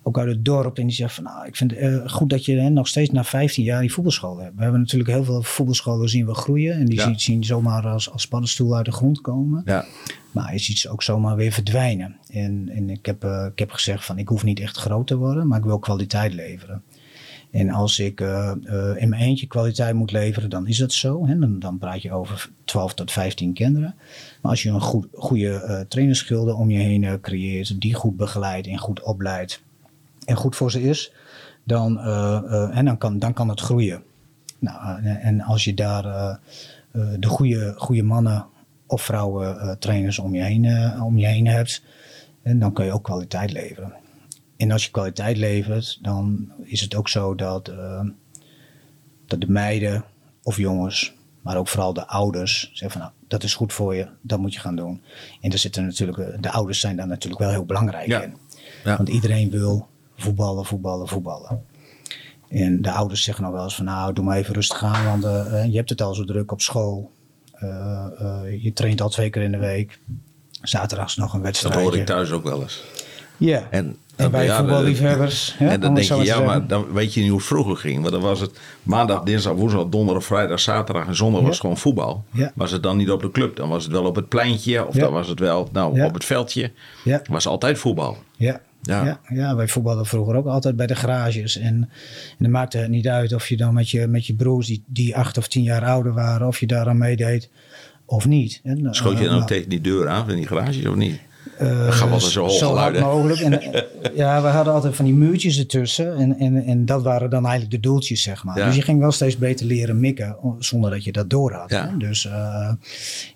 [0.03, 0.77] ook uit het dorp.
[0.77, 3.09] En die zeggen van, nou, ik vind het eh, goed dat je hè, nog steeds
[3.09, 4.55] na 15 jaar die voetbalschool hebt.
[4.55, 6.73] We hebben natuurlijk heel veel voetbalscholen zien we groeien.
[6.73, 7.03] En die Ja.
[7.03, 9.61] zien, zien zomaar als, als paddenstoel uit de grond komen.
[9.65, 9.85] Ja.
[10.31, 12.15] Maar je ziet ze ook zomaar weer verdwijnen.
[12.29, 15.15] En, en ik, heb, eh, ik heb gezegd van, ik hoef niet echt groot te
[15.17, 15.47] worden.
[15.47, 16.83] Maar ik wil kwaliteit leveren.
[17.55, 21.27] En als ik eh, eh, in mijn eentje kwaliteit moet leveren, dan is dat zo.
[21.27, 21.39] Hè?
[21.39, 23.95] Dan, dan praat je over 12 tot 15 kinderen.
[24.41, 28.77] Maar als je een goed, goede trainerschilde om je heen creëert, die goed begeleidt en
[28.77, 29.61] goed opleidt
[30.25, 31.11] en goed voor ze is,
[31.63, 31.99] dan,
[32.71, 34.03] en dan, kan, dan kan het groeien.
[34.59, 36.39] Nou, en, als je daar
[37.19, 38.45] de goede, goede mannen
[38.85, 41.81] of vrouwen trainers om je, heen, om je heen hebt,
[42.43, 43.93] dan kun je ook kwaliteit leveren.
[44.57, 48.01] En als je kwaliteit levert, dan is het ook zo dat, eh,
[49.27, 50.03] dat de meiden
[50.43, 54.07] of jongens, maar ook vooral de ouders, zeggen van nou, dat is goed voor je,
[54.21, 55.01] dat moet je gaan doen.
[55.41, 58.21] En daar zitten natuurlijk, eh, de ouders zijn daar natuurlijk wel heel belangrijk Ja.
[58.23, 58.37] in.
[58.83, 58.97] Ja.
[58.97, 59.87] Want iedereen wil
[60.17, 61.63] voetballen, voetballen, voetballen.
[62.49, 65.23] En de ouders zeggen nog wel eens van nou, doe maar even rustig aan, want
[65.23, 67.11] eh, je hebt het al zo druk op school.
[67.53, 69.99] Eh, eh, je traint al twee keer in de week.
[70.61, 71.75] Zaterdag is nog een Dat wedstrijd.
[71.81, 72.83] hoor ik thuis ook wel eens.
[73.37, 73.67] Ja.
[73.71, 75.55] En, En wij ja, voetballiefhebbers.
[75.57, 77.99] hè, En dan denk je, ja, maar dan weet je niet hoe het vroeger ging.
[77.99, 81.59] Want dan was het maandag, dinsdag, woensdag, donderdag, vrijdag, zaterdag en zondag was Ja.
[81.61, 82.23] gewoon voetbal.
[82.31, 82.51] Ja.
[82.55, 84.95] Was het dan niet op de club, dan was het wel op het pleintje of
[84.95, 84.99] Ja.
[85.01, 86.05] dan was het wel nou, Ja.
[86.05, 86.71] op het veldje.
[87.03, 87.21] Ja.
[87.29, 88.17] Was altijd voetbal.
[88.37, 88.61] Ja.
[88.81, 89.05] Ja.
[89.05, 89.19] Ja.
[89.27, 91.57] Ja, wij voetballen vroeger ook altijd bij de garages.
[91.57, 91.89] En, en
[92.37, 95.15] dan maakte het niet uit of je dan met je, met je broers, die, die
[95.15, 97.49] acht of tien jaar ouder waren, of je daaraan meedeed
[98.05, 98.59] of niet.
[98.63, 100.95] En, Schoot je eh, dan ook nou, tegen die deur aan van die garages of
[100.95, 101.19] niet?
[101.57, 103.01] Eh, Dan gaan we altijd zo hoog hard geluiden.
[103.01, 103.39] mogelijk.
[103.39, 103.83] En,
[104.23, 106.15] ja, we hadden altijd van die muurtjes ertussen.
[106.17, 108.57] En, en, en dat waren dan eigenlijk de doeltjes, zeg maar.
[108.57, 108.65] Ja.
[108.65, 111.69] Dus je ging wel steeds beter leren mikken, zonder dat je dat door had.
[111.69, 111.89] Ja.
[111.89, 111.97] hè.
[111.97, 112.73] Dus, eh,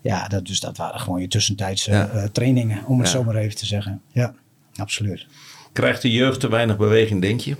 [0.02, 2.08] ja, dat, dus dat waren gewoon je tussentijdse Ja.
[2.10, 3.13] eh, trainingen, om het Ja.
[3.13, 4.02] zo maar even te zeggen.
[4.12, 4.34] Ja,
[4.76, 5.26] absoluut.
[5.74, 7.56] Krijgt de jeugd te weinig beweging, denk je?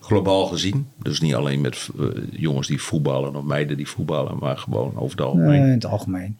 [0.00, 0.86] Globaal gezien.
[1.02, 1.88] Dus niet alleen met
[2.30, 5.62] jongens die voetballen of meiden die voetballen, maar gewoon over het algemeen.
[5.62, 6.36] in het algemeen.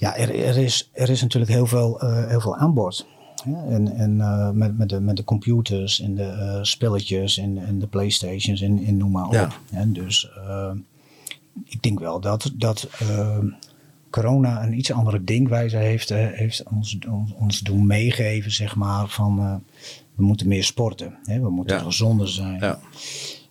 [0.00, 3.06] Ja, er, er, is, er is natuurlijk heel veel, eh, heel veel aanbod.
[3.44, 7.58] Ja, en en eh, met, met, de, met de computers en de eh, spelletjes en,
[7.66, 9.32] en de Playstations en, en noem maar op.
[9.32, 9.52] Ja.
[9.70, 10.30] Ja, dus
[11.64, 12.88] ik denk wel dat, dat
[14.10, 19.62] corona een iets andere denkwijze heeft, heeft ons, ons, ons doen meegeven, zeg maar, van
[20.14, 21.18] we moeten meer sporten.
[21.24, 21.40] Hè?
[21.40, 21.82] We moeten Ja.
[21.82, 22.60] gezonder zijn.
[22.60, 22.78] Ja.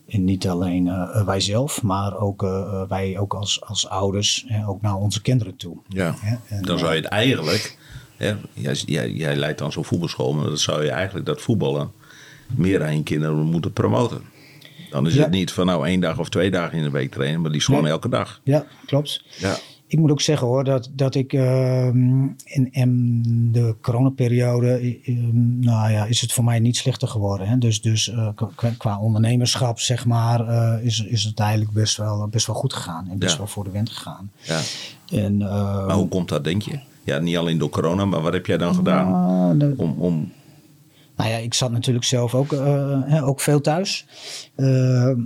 [0.10, 4.68] En niet alleen eh, wij zelf, maar ook eh, wij ook als, als ouders, hè,
[4.68, 5.78] ook naar onze kinderen toe.
[5.88, 6.16] Ja,
[6.48, 7.78] en, dan zou je het eigenlijk...
[8.18, 11.92] Hè, jij, jij, jij leidt dan zo'n voetbalschool, maar dan zou je eigenlijk dat voetballen
[12.56, 14.22] meer aan je kinderen moeten promoten.
[14.90, 15.22] Dan is Ja.
[15.22, 17.60] het niet van nou één dag of twee dagen in de week trainen, maar die
[17.60, 18.42] is gewoon elke dag.
[18.44, 19.24] Ja, klopt.
[19.38, 19.58] Ja.
[19.92, 23.22] Ik moet ook zeggen hoor, dat, dat ik ehm, in, in
[23.52, 27.48] de coronaperiode, eh, ehm, nou ja, is het voor mij niet slechter geworden.
[27.48, 27.58] Hè?
[27.58, 32.28] Dus, dus eh, qua, qua ondernemerschap, zeg maar, eh, is, is het eigenlijk best wel,
[32.28, 33.08] best wel goed gegaan.
[33.10, 33.38] En best Ja.
[33.38, 34.32] wel voor de wind gegaan.
[34.42, 34.60] Ja.
[35.12, 36.80] En, ehm, Maar hoe komt dat, denk je?
[37.04, 39.96] Ja, niet alleen door corona, maar wat heb jij dan gedaan de- om...
[39.98, 40.32] om
[41.20, 44.06] Nou ja, ik zat natuurlijk zelf ook, eh, hè, ook veel thuis.
[44.56, 45.18] Eh, eh,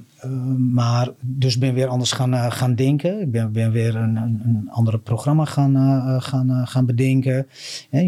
[0.57, 3.21] maar dus ben weer anders gaan, gaan denken.
[3.21, 7.47] Ik ben, ben weer een, een, andere programma gaan, gaan, gaan bedenken.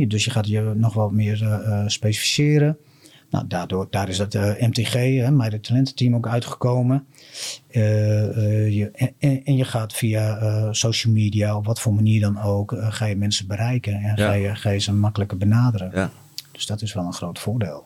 [0.08, 2.78] Dus je gaat je nog wat meer specificeren.
[3.30, 7.06] Nou, daardoor, daar is het eh, MTG, hè, mijn talententeam, ook uitgekomen.
[7.71, 10.38] Je, en- je gaat via
[10.74, 13.93] social media, op wat voor manier dan ook, ga je mensen bereiken.
[13.93, 14.28] En Ja.
[14.28, 15.91] ga, je, ga je ze makkelijker benaderen.
[15.93, 16.12] ja,
[16.55, 17.85] Dus dat is wel een groot voordeel.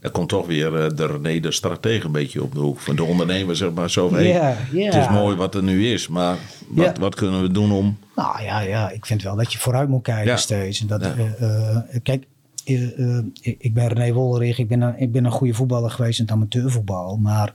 [0.00, 2.80] er komt toch weer eh, de René de stratege een beetje op de hoek.
[2.80, 6.08] Van de ondernemer zeg maar zo van, hey, het is mooi wat er nu is,
[6.08, 6.36] maar
[6.68, 7.98] wat, wat kunnen we doen om...
[8.16, 10.36] Nou ja, ja, ik vind wel dat je vooruit moet kijken Ja.
[10.36, 10.80] steeds.
[10.80, 11.14] En dat, Ja.
[11.16, 12.26] eh, eh, kijk,
[12.64, 12.94] ik
[13.58, 16.34] ik ben René Wollerich, ik ben, een, ik ben een goede voetballer geweest in het
[16.34, 17.16] amateurvoetbal.
[17.16, 17.52] Maar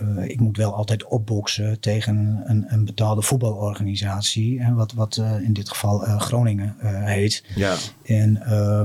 [0.00, 4.62] eh, ik moet wel altijd opboksen tegen een, een, betaalde voetbalorganisatie.
[4.62, 7.44] Hè, wat wat eh, in dit geval eh, Groningen heet.
[7.54, 8.80] Ja, En, eh,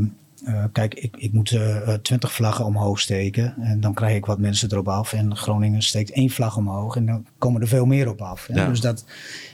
[0.46, 1.60] eh, kijk, ik, ik moet
[2.02, 3.56] twintig vlaggen omhoog steken.
[3.60, 5.14] En dan krijg ik wat mensen erop af.
[5.14, 6.96] En Groningen steekt één vlag omhoog.
[6.96, 8.48] En dan komen er veel meer op af.
[8.54, 8.68] Ja.
[8.68, 9.06] Dus, dat,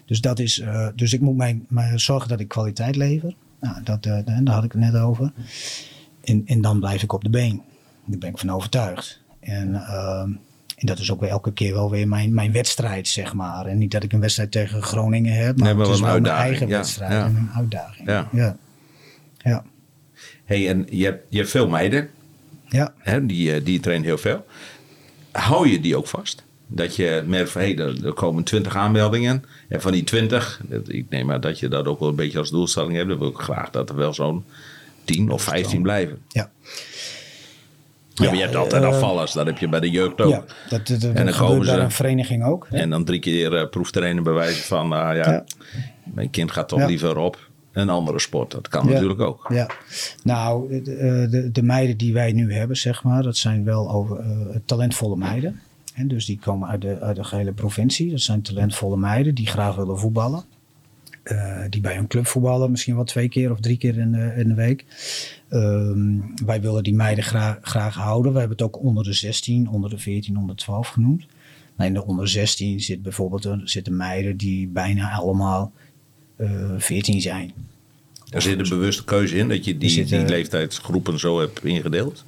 [0.06, 0.64] dus, dat is,
[0.96, 3.36] dus ik moet mijn, mijn zorgen dat ik kwaliteit lever.
[3.60, 5.32] Nou, dat, daar had ik het net over.
[6.24, 7.62] En, en dan blijf ik op de been.
[8.06, 9.22] Daar ben ik van overtuigd.
[9.40, 10.32] En, ehm,
[10.82, 13.66] en dat is ook weer elke keer wel weer mijn, mijn wedstrijd, zeg maar.
[13.66, 16.20] En niet dat ik een wedstrijd tegen Groningen heb, maar Nee, maar het is wel
[16.20, 17.26] mijn eigen ja, wedstrijd ja.
[17.26, 18.08] en een uitdaging.
[18.08, 18.30] Ja.
[18.32, 18.58] ja.
[19.38, 19.64] ja.
[20.46, 22.10] Hey, en je hebt, je hebt veel meiden,
[22.68, 22.94] ja.
[22.98, 24.46] hè, die, eh, die trainen heel veel.
[25.32, 26.44] Hou je die ook vast?
[26.68, 29.44] Dat je merkt van, hé, er, er komen twintig aanmeldingen.
[29.68, 32.50] En van die twintig, ik neem maar dat je dat ook wel een beetje als
[32.50, 33.10] doelstelling hebt.
[33.10, 34.44] Dan wil ik graag dat er wel zo'n
[35.04, 36.22] 10 of 15 blijven.
[36.28, 36.52] ja.
[38.22, 40.30] Ja, maar je hebt altijd eh, afvallers, dat heb je bij de jeugd ook.
[40.32, 42.68] Ja, dat, dat, dat dan komen bij een vereniging ook.
[42.70, 42.78] hè?
[42.78, 45.44] En dan drie keer eh, proeftrainen bewijzen van, nou ja, Ja.
[46.14, 48.52] mijn kind gaat toch liever op een andere sport.
[48.52, 49.46] Dat kan natuurlijk ook.
[49.54, 49.68] Ja,
[50.24, 53.92] nou, de, eh, de, de meiden die wij nu hebben, zeg maar, dat zijn wel
[53.92, 54.24] over,
[54.66, 55.60] talentvolle meiden.
[55.94, 58.12] En dus die komen uit de, uit de gehele provincie.
[58.12, 60.44] Dat zijn talentvolle meiden die graag willen voetballen.
[61.24, 64.34] Eh, die bij een club voetballen, misschien wel twee keer of drie keer in de,
[64.38, 64.86] in de week.
[65.50, 68.34] Ehm, wij willen die meiden graag, graag houden.
[68.34, 71.26] We hebben het ook onder de 16, onder de 14, onder de 12 genoemd.
[71.76, 75.72] Maar in de onder 16 zit bijvoorbeeld een- zitten meiden die bijna allemaal
[76.36, 77.52] eh 14 zijn.
[78.30, 81.64] Er zit een bewuste keuze in dat je die, zit, die eh, leeftijdsgroepen zo hebt
[81.66, 82.26] ingedeeld.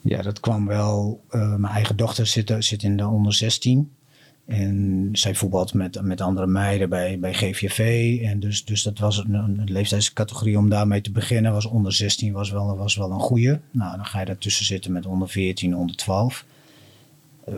[0.00, 1.22] Ja, dat kwam wel.
[1.30, 3.90] eh, mijn eigen dochter zit, zit in de onder 16.
[4.46, 8.20] En zij voetbalt met, met andere meiden bij, bij GVV.
[8.22, 11.52] En dus, dus dat was een, een leeftijdscategorie om daarmee te beginnen.
[11.52, 13.60] Was onder 16 was wel, was wel een goede.
[13.70, 16.44] Nou, dan ga je daartussen zitten met onder 14, onder 12.
[17.44, 17.54] Eh,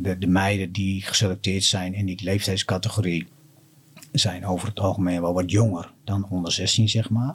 [0.00, 3.26] de, de meiden die geselecteerd zijn in die leeftijdscategorie
[4.12, 7.34] zijn over het algemeen wel wat jonger dan onder 16, zeg maar.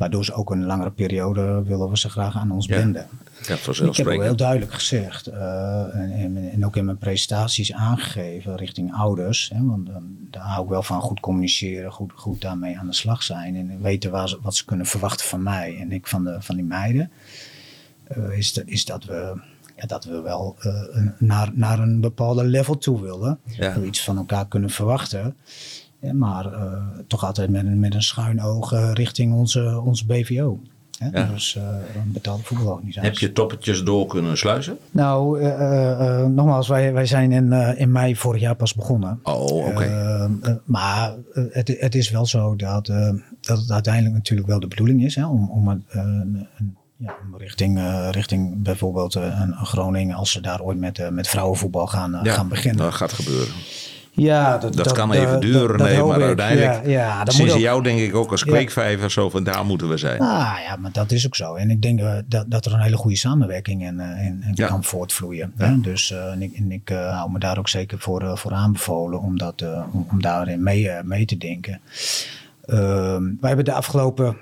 [0.00, 2.76] Waardoor ze ook een langere periode willen we ze graag aan ons Ja.
[2.76, 3.06] binden.
[3.46, 7.72] Ja, Ik heb ook heel duidelijk gezegd eh, en, en, en ook in mijn presentaties
[7.72, 9.50] aangegeven richting ouders.
[9.54, 12.92] Hè, want dan, daar hou ik wel van goed communiceren, goed, goed daarmee aan de
[12.92, 13.56] slag zijn.
[13.56, 16.56] En weten waar ze, wat ze kunnen verwachten van mij en ik van, de, van
[16.56, 17.10] die meiden.
[18.04, 19.40] Eh, is, de, is dat we,
[19.76, 20.72] ja, dat we wel eh,
[21.18, 23.38] naar, naar een bepaalde level toe willen.
[23.44, 23.76] Ja.
[23.76, 25.36] Iets van elkaar kunnen verwachten.
[26.00, 26.72] Ja, maar eh,
[27.06, 30.60] toch altijd met een, met een schuin oog eh, richting onze, onze BVO.
[30.98, 31.08] Hè?
[31.20, 31.24] Ja.
[31.26, 31.62] Dus eh,
[31.94, 33.08] een betaalde voetbalorganisatie.
[33.10, 34.78] Heb je toppetjes door kunnen sluizen?
[34.90, 38.74] Nou, eh, eh, eh, nogmaals, wij, wij zijn in, eh, in mei vorig jaar pas
[38.74, 39.20] begonnen.
[39.22, 39.82] Oh, oké.
[39.84, 40.30] Eh, eh,
[40.64, 43.10] maar eh, het, het is wel zo dat, eh,
[43.40, 47.14] dat het uiteindelijk natuurlijk wel de bedoeling is hè, om, om een, eh, een, ja,
[47.36, 51.86] richting, eh, richting bijvoorbeeld eh, een, Groningen, als ze daar ooit met, eh, met vrouwenvoetbal
[51.86, 52.84] gaan, eh, gaan beginnen.
[52.84, 53.54] dat gaat gebeuren.
[54.24, 56.22] Ja, Dat, kan even duren, nee, maar ik.
[56.24, 58.46] uiteindelijk Ja, dat moet ook- jou denk ik ook als Ja.
[58.52, 60.20] kweekvijver zo van daar moeten we zijn.
[60.20, 61.54] Ah ja, maar dat is ook zo.
[61.54, 64.52] En ik denk eh, dat, dat er een hele goede samenwerking in, eh, in, in
[64.54, 64.66] Ja.
[64.66, 65.52] kan voortvloeien.
[65.56, 65.80] Hè?
[65.80, 68.52] Dus eh, en ik, en ik eh, hou me daar ook zeker voor, eh, voor
[68.52, 71.80] aanbevolen om, dat, eh, om, om daarin mee, eh, mee te denken.
[72.66, 74.36] Ehm, wij hebben de afgelopen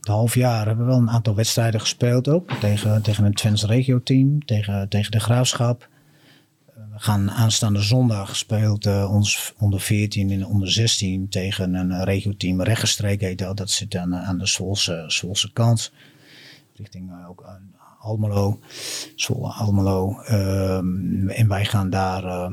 [0.00, 2.50] half jaar hebben we wel een aantal wedstrijden gespeeld ook.
[2.60, 5.88] Tegen, tegen een Twents regio-team, tegen, tegen de Graafschap.
[6.98, 12.62] Gaan aanstaande zondag speelt eh, ons onder 14 en onder 16 tegen een regio-team.
[12.62, 13.56] Regenstreek heet dat.
[13.56, 15.92] Dat zit aan, aan de Zwolse, Zwolse kant.
[16.76, 17.44] Richting eh, ook
[18.00, 18.58] Almelo.
[19.14, 20.20] Zwolle, Almelo.
[20.20, 22.48] Ehm, en wij gaan daar eh,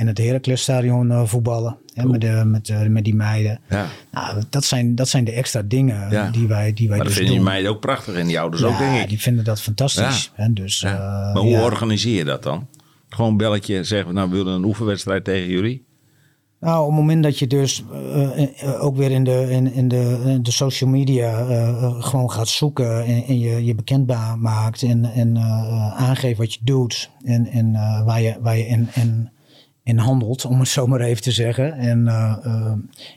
[0.00, 1.76] in het Heraclesstadion voetballen.
[1.94, 3.60] Hè, met, de, met, met die meiden.
[3.68, 3.86] Ja.
[4.10, 6.30] Nou, dat zijn, dat zijn de extra dingen Ja.
[6.30, 8.62] die wij, die wij Maar dat dus vinden die meiden ook prachtig en die ouders
[8.62, 9.08] ook, denk ik.
[9.08, 10.30] die vinden dat fantastisch.
[10.34, 10.52] Hè?
[10.52, 11.30] Dus, Ja.
[11.34, 12.66] maar hoe organiseer je dat dan?
[13.08, 15.86] Gewoon een belletje, zeggen nou we willen een oefenwedstrijd tegen jullie.
[16.60, 19.88] Nou, op het moment dat je dus eh, eh, ook weer in de, in, in
[19.88, 24.82] de, in de social media eh, gewoon gaat zoeken en, en je, je bekendbaar maakt
[24.82, 25.38] en, en
[25.96, 27.72] aangeeft wat je doet en, en
[28.04, 29.30] waar je, waar je in, in,
[29.82, 32.06] in handelt, om het zo maar even te zeggen, en,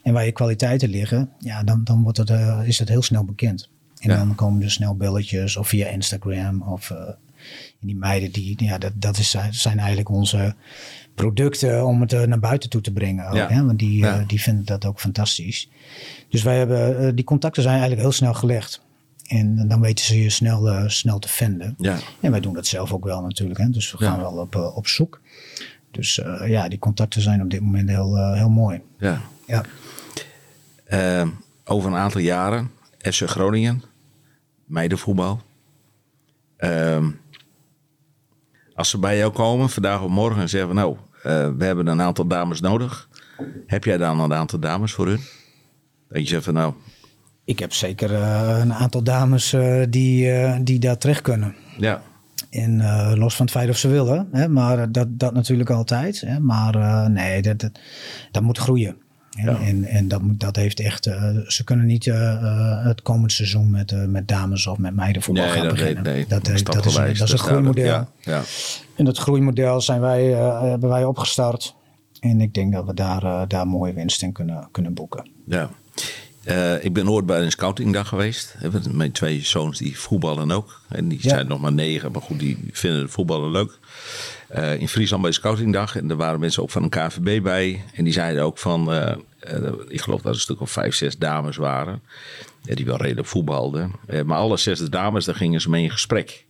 [0.04, 2.30] en waar je kwaliteiten liggen, ja, dan, dan wordt het,
[2.66, 3.70] is het heel snel bekend.
[4.00, 4.18] En Ja.
[4.18, 6.94] dan komen er snel belletjes of via Instagram of
[7.42, 10.56] eh, die meiden, die, ja, dat, dat is, zijn eigenlijk onze
[11.16, 13.28] producten om het eh, naar buiten toe te brengen.
[13.28, 13.48] Ook, Ja.
[13.50, 13.66] hè?
[13.66, 14.20] Want die, Ja.
[14.20, 15.70] eh, die vinden dat ook fantastisch.
[16.30, 18.82] Dus wij hebben, eh, die contacten zijn eigenlijk heel snel gelegd.
[19.28, 21.76] En dan weten ze je snel, snel te vinden.
[21.78, 21.98] Ja.
[22.22, 23.60] En wij doen dat zelf ook wel natuurlijk.
[23.60, 23.70] Hè?
[23.70, 25.22] Dus we gaan wel op, op zoek.
[25.92, 28.82] Dus ja, die contacten zijn op dit moment heel, heel mooi.
[29.00, 29.22] ja.
[29.48, 29.64] Ja.
[30.86, 31.28] Eh,
[31.66, 33.84] over een aantal jaren, FC Groningen,
[34.66, 35.42] meidenvoetbal.
[36.58, 37.10] Ehm,
[38.82, 41.88] als ze bij jou komen, vandaag of morgen, en zeggen van, nou, eh, we hebben
[41.88, 43.10] een aantal dames nodig.
[43.68, 45.20] Heb jij dan een aantal dames voor hun?
[46.10, 46.74] Dat je zegt van, nou,
[47.46, 50.30] ik heb zeker eh, een aantal dames eh, die,
[50.64, 51.56] die daar terecht kunnen.
[51.78, 52.02] Ja.
[52.50, 52.78] En
[53.18, 56.22] los van het feit of ze willen, hè, maar dat, dat natuurlijk altijd.
[56.22, 57.80] Hè, maar nee, dat, dat,
[58.32, 58.98] dat moet groeien.
[59.32, 59.60] Hè, Ja.
[59.60, 61.06] En, en dat, dat heeft echt.
[61.06, 65.48] eh, ze kunnen niet eh, eh, het komende seizoen met, met dames of met meidenvoetbal
[65.50, 66.04] gaan dat, beginnen.
[66.04, 66.86] nee, nee, dat, dat, is, dat
[67.22, 67.86] is een groeimodel.
[67.86, 68.42] Ja, ja.
[68.96, 70.24] En dat groeimodel zijn wij,
[70.70, 71.76] hebben wij opgestart.
[72.20, 75.30] En ik denk dat we daar, daar mooie winst in kunnen, kunnen boeken.
[75.46, 75.70] Ja.
[76.82, 78.56] Ik ben ooit bij een scoutingdag geweest.
[78.92, 80.82] Mijn twee zoons die voetballen ook.
[80.90, 83.80] En die zijn nog maar negen, maar goed, die vinden het voetballen leuk.
[84.52, 85.96] Eh, in Friesland bij de scoutingdag.
[85.96, 87.84] En er waren mensen ook van een KVB bij.
[87.94, 90.96] En die zeiden ook van, eh, eh, ik geloof dat er een stuk of vijf,
[90.96, 92.02] zes dames waren.
[92.62, 93.92] Die wel redelijk voetbalden.
[94.26, 96.46] Maar alle zes dames, daar gingen ze mee in gesprek.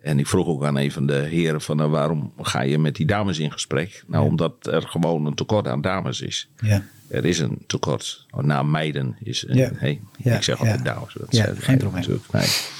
[0.00, 2.94] En ik vroeg ook aan een van de heren van nou, waarom ga je met
[2.94, 4.04] die dames in gesprek?
[4.06, 6.48] Nou, omdat er gewoon een tekort aan dames is.
[6.60, 6.84] Ja.
[7.08, 8.26] Er is een tekort.
[8.30, 9.44] Oh, nou, meiden is.
[9.48, 9.70] een- Ja.
[9.74, 11.14] Hey, Ik zeg altijd dames.
[11.18, 12.18] Dat Ja, zijn- geen probleem.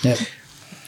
[0.03, 0.16] Nee.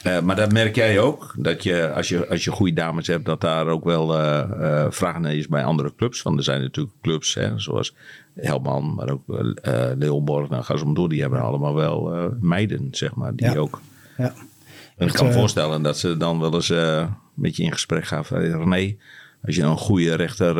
[0.03, 1.33] Eh, maar dat merk jij ook.
[1.37, 4.91] Dat je, als je, als je goede dames hebt, dat daar ook wel eh eh,
[4.91, 6.21] vraag naar is bij andere clubs.
[6.21, 7.95] Want er zijn natuurlijk clubs, hè, zoals
[8.35, 9.29] Helman, maar ook
[9.61, 10.49] eh Leeuwenborg.
[10.49, 11.09] Nou, ga door.
[11.09, 13.35] Die hebben allemaal wel meiden, zeg maar.
[13.35, 13.55] Die Ja.
[13.57, 13.81] ook.
[14.17, 14.33] Ja.
[14.97, 18.05] En ik kan me voorstellen dat ze dan wel eens eh, met je in gesprek
[18.05, 18.25] gaan.
[18.25, 18.95] van, René,
[19.45, 20.55] als je nou een goede rechter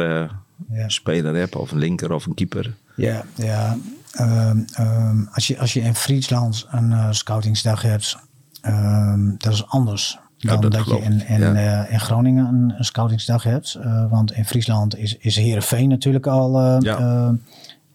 [0.71, 0.89] Ja.
[0.89, 2.73] speler hebt, of een linker of een keeper.
[2.95, 3.77] Ja, ja.
[4.11, 8.17] Ehm, ehm, als, je, als je in Friesland een scoutingsdag hebt,
[8.61, 11.83] ehm, dat is anders Ja, dan dat dat, je in, ik, in, ja.
[11.83, 13.73] eh, in Groningen een, een scoutingsdag hebt.
[13.73, 16.59] Eh, want in Friesland is, is Heerenveen natuurlijk al...
[16.81, 17.35] Ja.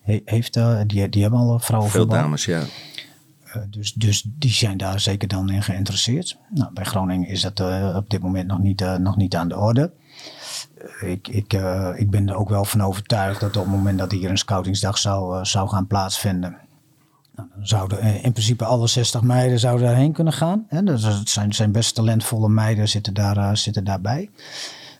[0.00, 2.18] he- heeft, die, die hebben al Veel vrouwenvoetbal.
[2.18, 2.60] dames, ja.
[3.70, 6.38] Dus, dus die zijn daar zeker dan in geïnteresseerd.
[6.50, 7.60] Nou, bij Groningen is dat
[7.94, 9.92] op dit moment nog niet, nog niet aan de orde.
[11.00, 11.52] Ik, ik,
[11.96, 14.98] ik ben er ook wel van overtuigd dat op het moment dat hier een scoutingsdag
[14.98, 16.56] zou, zou gaan plaatsvinden.
[17.36, 20.66] Nou, dan zouden eh, in principe alle 60 meiden zouden daarheen kunnen gaan.
[20.68, 20.82] Hè?
[20.82, 24.30] Dus het zijn, zijn best talentvolle meiden zitten, daar, eh, zitten daarbij.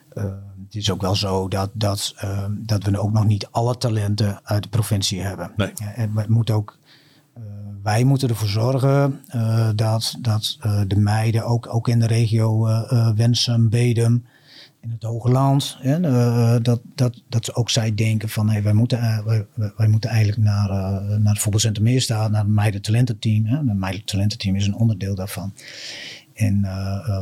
[0.09, 0.23] Eh,
[0.65, 4.39] het is ook wel zo dat, dat, eh, dat we ook nog niet alle talenten
[4.43, 5.51] uit de provincie hebben.
[5.55, 5.71] Nee.
[5.95, 6.77] En het moet ook
[7.33, 7.41] eh,
[7.83, 12.67] wij moeten ervoor zorgen eh, dat, dat eh, de meiden ook, ook in de regio
[12.67, 14.25] eh eh, Wensum, Bedum,
[14.85, 18.73] in het Hoge Land, hè, eh, dat, dat, dat ook zij denken van hey, wij,
[18.73, 19.45] moeten, eh, wij,
[19.75, 23.45] wij- moeten eigenlijk naar, eh, naar het voetbalcentrum Meerstaat, naar het meiden talententeam.
[23.45, 23.57] Hè.
[23.57, 25.53] Het meiden talententeam is een onderdeel daarvan.
[26.33, 26.61] En,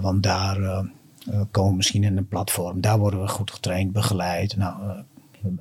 [0.01, 0.85] want daar
[1.51, 2.81] komen we misschien in een platform.
[2.81, 4.57] Daar worden we goed getraind, begeleid.
[4.57, 5.03] Nou,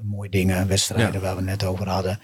[0.02, 1.20] mooie dingen, wedstrijden Ja.
[1.20, 2.18] waar we net over hadden.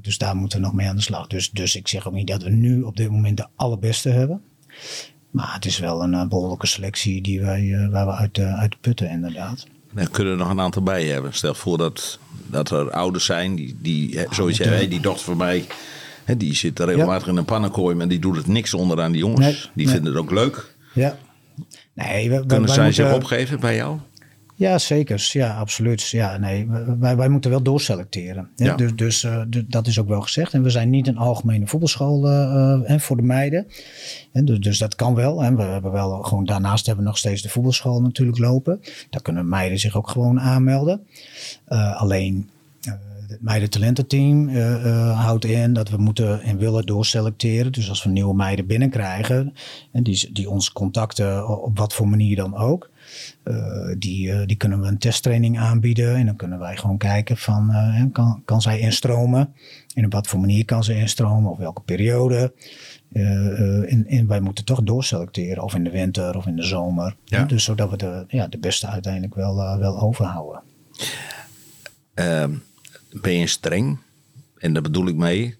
[0.00, 1.26] Dus daar moeten we nog mee aan de slag.
[1.26, 4.42] Dus, dus ik zeg ook niet dat we nu op dit moment de allerbeste hebben.
[5.34, 8.58] Maar het is wel een eh, behoorlijke selectie die wij, eh, waar we uit, eh,
[8.58, 9.66] uit putten, inderdaad.
[9.92, 11.32] Dan kunnen we nog een aantal bij hebben.
[11.34, 14.76] Stel voor dat, dat er ouders zijn die, die hè, zoiets hebben.
[14.76, 15.64] Hey, die dochter van mij,
[16.24, 19.12] hè, die zit er regelmatig in een pannenkooi, maar die doet het niks onder aan
[19.12, 19.40] die jongens.
[19.40, 19.94] Nee, die nee.
[19.94, 20.74] vinden het ook leuk.
[20.92, 21.16] Ja.
[21.94, 23.98] Nee, we, we- Kunnen wij zij moeten- zich opgeven bij jou?
[24.54, 25.28] Ja, zeker.
[25.32, 26.08] Ja, absoluut.
[26.08, 28.48] Ja, nee, wij, wij moeten wel doorselecteren.
[28.56, 28.64] hè.
[28.64, 28.74] Ja.
[28.76, 30.52] Dus, dus eh, dat is ook wel gezegd.
[30.52, 32.22] En we zijn niet een algemene voetbalschool
[32.84, 33.66] hè, voor de meiden.
[34.32, 35.44] En dus, dus dat kan wel.
[35.44, 38.80] En we hebben wel gewoon, daarnaast hebben we nog steeds de voetbalschool natuurlijk lopen.
[39.10, 41.06] Daar kunnen meiden zich ook gewoon aanmelden.
[41.94, 42.48] Alleen
[43.28, 47.72] het meidentalententeam eh, houdt in dat we moeten en willen doorselecteren.
[47.72, 49.54] Dus als we nieuwe meiden binnenkrijgen,
[49.92, 52.90] en die, die ons contacten op wat voor manier dan ook.
[53.42, 56.14] Eh, die, eh, die kunnen we een testtraining aanbieden.
[56.14, 59.54] En dan kunnen wij gewoon kijken van eh, kan, kan zij instromen?
[59.94, 61.50] En op wat voor manier kan ze instromen?
[61.50, 62.52] Of welke periode?
[63.12, 65.62] En, en wij moeten toch doorselecteren.
[65.62, 67.16] Of in de winter of in de zomer.
[67.24, 67.44] Ja.
[67.44, 70.62] Dus zodat we de, ja, de beste uiteindelijk wel, wel overhouden.
[72.14, 72.50] Ehm,
[73.20, 73.98] ben je streng?
[74.58, 75.56] En daar bedoel ik mee.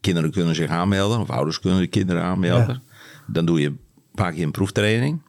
[0.00, 2.82] Kinderen kunnen zich aanmelden, of ouders kunnen de kinderen aanmelden.
[3.26, 3.78] Dan doe je een
[4.14, 5.20] paar keer een proeftraining.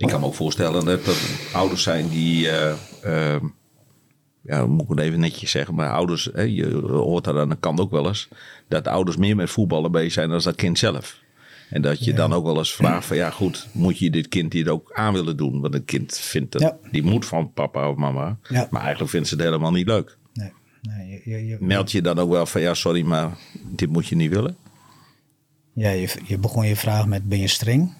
[0.00, 1.16] Ik kan me ook voorstellen dat er
[1.52, 2.48] ouders zijn die.
[2.50, 3.44] eh, ehm,
[4.42, 7.56] ja, moet ik het even netjes zeggen, maar ouders, hè, je hoort daar aan de
[7.60, 8.28] kant ook wel eens,
[8.68, 11.18] dat ouders meer met voetballen bezig zijn dan dat kind zelf.
[11.70, 14.52] En dat je dan ook wel eens vraagt van ja goed, moet je dit kind
[14.52, 15.60] hier ook aan willen doen?
[15.60, 16.76] Want een kind vindt dat, Ja.
[16.90, 18.66] die moet van papa of mama, Ja.
[18.70, 20.16] maar eigenlijk vindt ze het helemaal niet leuk.
[20.34, 23.88] Nee, nee je, je, je- Meld je dan ook wel van ja sorry, maar dit
[23.90, 24.56] moet je niet willen?
[25.74, 27.92] ja, je, je begon je vraag met ben je streng?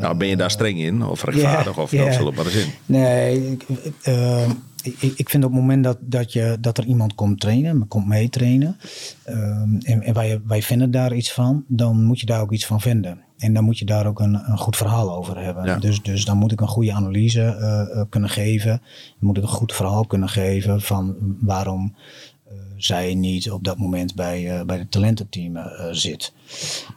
[0.00, 2.04] Nou ben je daar streng in of rechtvaardig of ja.
[2.04, 2.70] dat zullen maar eens in.
[2.86, 3.64] Nee, ik,
[4.02, 4.48] eh,
[4.82, 8.06] ik, ik vind op het moment dat, dat, je, dat er iemand komt trainen, komt
[8.06, 8.76] meetrainen,
[9.22, 12.66] eh, en, en wij, wij vinden daar iets van, dan moet je daar ook iets
[12.66, 13.24] van vinden.
[13.44, 15.64] En dan moet je daar ook een, een goed verhaal over hebben.
[15.64, 15.76] Ja.
[15.78, 18.70] Dus, dus dan moet ik een goede analyse eh, eh, kunnen geven.
[18.70, 22.33] Dan moet ik een goed verhaal kunnen geven van waarom, eh,
[22.76, 25.58] zij niet op dat moment bij, bij het talententeam
[25.90, 26.32] zit.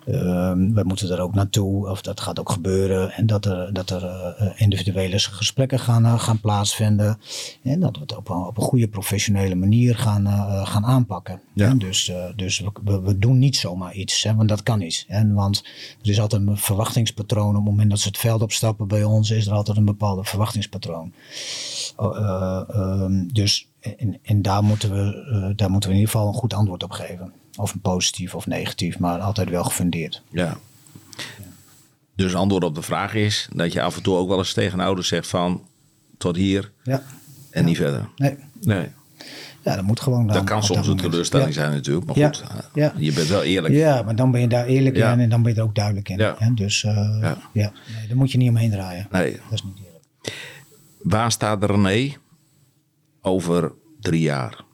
[0.06, 3.12] Ehm, we moeten er ook naartoe, of dat gaat ook gebeuren.
[3.12, 7.20] En dat er, dat er individuele gesprekken gaan, gaan plaatsvinden.
[7.64, 10.28] En dat we het op een, op een goede professionele manier gaan,
[10.68, 11.42] gaan aanpakken.
[11.54, 11.74] Ja.
[11.74, 15.06] dus dus we, we, doen niet zomaar iets, hè, want dat kan niet.
[15.08, 15.64] En, want
[16.02, 17.50] er is altijd een verwachtingspatroon.
[17.50, 20.24] Op het moment dat ze het veld opstappen bij ons, is er altijd een bepaalde
[20.24, 21.14] verwachtingspatroon.
[22.00, 26.40] Uh, dus en, en, daar, moeten we, uh, daar moeten we in ieder geval een
[26.40, 27.34] goed antwoord op geven.
[27.56, 30.22] Of een positief of negatief, maar altijd wel gefundeerd.
[30.30, 30.58] Ja.
[32.16, 34.80] Dus antwoord op de vraag is dat je af en toe ook wel eens tegen
[34.80, 35.62] ouders zegt van
[36.18, 37.04] tot hier ja.
[37.50, 38.10] en niet verder.
[38.16, 38.38] Nee.
[38.62, 38.88] nee.
[39.64, 40.28] Ja, dat moet gewoon.
[40.28, 42.94] Dat kan soms een teleurstelling zijn natuurlijk, maar goed, ja.
[42.98, 43.74] je bent wel eerlijk.
[43.74, 46.10] Ja, maar dan ben je daar eerlijk in en dan ben je er ook duidelijk
[46.10, 46.18] in.
[46.18, 46.36] Ja.
[46.56, 47.72] Dus uh, ja, ja.
[47.98, 49.08] Nee, daar moet je niet omheen draaien.
[49.12, 49.32] Nee.
[49.32, 50.04] Dat is niet eerlijk.
[51.02, 52.14] Waar staat René
[53.28, 54.66] over drie jaar?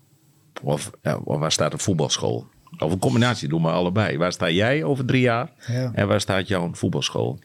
[0.63, 2.47] Of, ja, waar staat de voetbalschool?
[2.79, 4.17] Of een combinatie, doen we allebei.
[4.17, 5.49] Waar sta jij over drie jaar?
[5.93, 7.39] En waar staat jouw voetbalschool?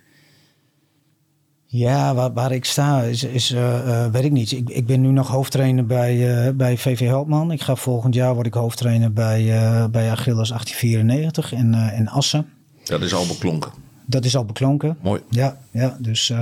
[1.66, 4.52] Ja, waar, waar ik sta is, is uh, weet ik niet.
[4.52, 7.52] Ik, ik ben nu nog hoofdtrainer bij, uh, bij VV Helpman.
[7.52, 9.44] Ik ga volgend jaar word ik hoofdtrainer bij,
[9.90, 12.48] bij Achilles 1894 in, in Assen.
[12.84, 13.72] Dat is al beklonken.
[14.06, 14.96] Dat is al beklonken.
[15.00, 15.20] Mooi.
[15.30, 16.32] Ja, ja dus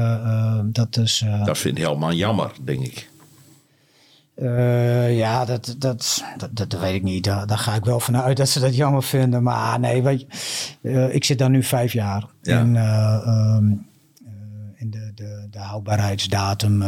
[0.65, 1.25] dat is...
[1.45, 3.09] dat vindt Helman jammer, denk ik.
[4.37, 7.25] Uh, ja, dat, dat, dat, dat, weet ik niet.
[7.25, 9.43] Daar, daar, ga ik wel vanuit dat ze dat jammer vinden.
[9.43, 10.27] Maar nee, weet je,
[10.81, 12.27] uh, ik zit daar nu vijf jaar.
[12.43, 12.59] Ja.
[12.59, 13.87] En uh, um,
[14.77, 16.83] in de, de, de houdbaarheidsdatum,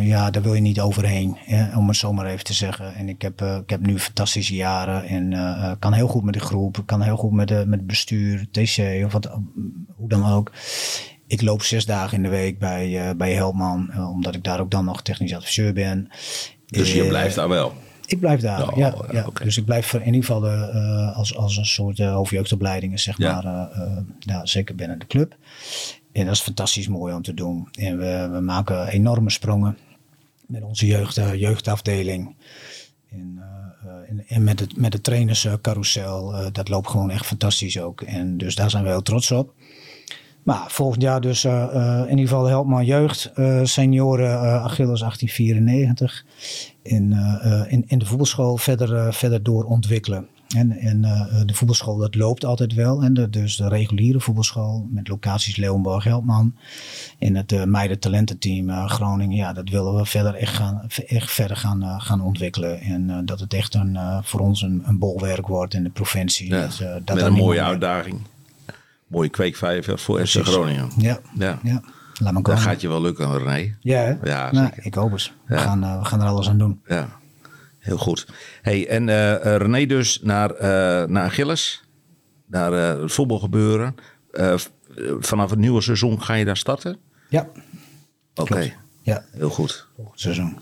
[0.00, 1.36] ja, daar wil je niet overheen.
[1.76, 2.94] Om het zomaar even te zeggen.
[2.94, 5.04] En ik heb, ik heb nu fantastische jaren.
[5.04, 6.82] En kan heel goed met de groep.
[6.86, 9.30] kan heel goed met, de, met het bestuur, TC of wat,
[9.96, 10.52] hoe dan ook.
[11.26, 14.84] Ik loop zes dagen in de week bij, bij Helman, omdat ik daar ook dan
[14.84, 16.08] nog technisch adviseur ben.
[16.70, 17.74] Dus je blijft daar wel?
[18.06, 18.94] Ik blijf daar, oh, ja.
[19.12, 19.26] ja.
[19.42, 23.44] Dus ik blijf in ieder geval uh, als, als een soort uh, hoofdjeugdopleidingen, zeg maar,
[23.44, 25.36] uh, ja, zeker binnen de club.
[26.12, 27.68] En dat is fantastisch mooi om te doen.
[27.72, 29.76] En we, we maken enorme sprongen
[30.46, 32.34] met onze jeugd, jeugdafdeling.
[33.10, 33.42] En,
[34.08, 38.00] en, en, met, het, met de trainerscarousel, dat loopt gewoon echt fantastisch ook.
[38.00, 39.54] En dus daar zijn we heel trots op.
[40.42, 46.24] Maar volgend jaar dus uh, uh, in ieder geval Helpman Jeugd, uh, senioren Achilles 1894.
[46.82, 47.12] In,
[47.68, 50.26] in, in de voetbalschool verder, verder doorontwikkelen.
[50.56, 51.00] En, en
[51.46, 53.02] de voetbalschool dat loopt altijd wel.
[53.02, 56.54] En de, dus de reguliere voetbalschool met locaties Leeuwenborg Helpman.
[57.18, 59.36] En het meiden talententeam Groningen.
[59.36, 62.80] Ja, dat willen we verder echt, gaan, echt verder gaan, gaan ontwikkelen.
[62.80, 66.48] En dat het echt een, voor ons een, een bolwerk wordt in de provincie.
[66.48, 68.20] Ja, dat, dat met een mooie uitdaging
[69.10, 70.90] mooie kweekvijver voor FC Groningen.
[70.96, 71.58] Ja, ja.
[71.62, 71.82] ja.
[72.18, 72.60] Laat me komen.
[72.60, 73.76] Dat gaat je wel lukken, René.
[73.80, 75.32] Ja, ja nou, ik hoop het.
[75.46, 76.80] We, gaan, uh, we gaan er alles aan doen.
[76.86, 77.08] Ja,
[77.78, 78.26] heel goed.
[78.62, 81.84] Hey, en uh, René dus naar, uh, naar Gilles,
[82.46, 83.94] naar het voetbalgebeuren.
[85.20, 86.96] vanaf het nieuwe seizoen ga je daar starten?
[87.28, 87.48] Ja.
[88.34, 89.24] Oké, ja.
[89.32, 89.86] heel goed.
[89.96, 90.58] Volgend seizoen.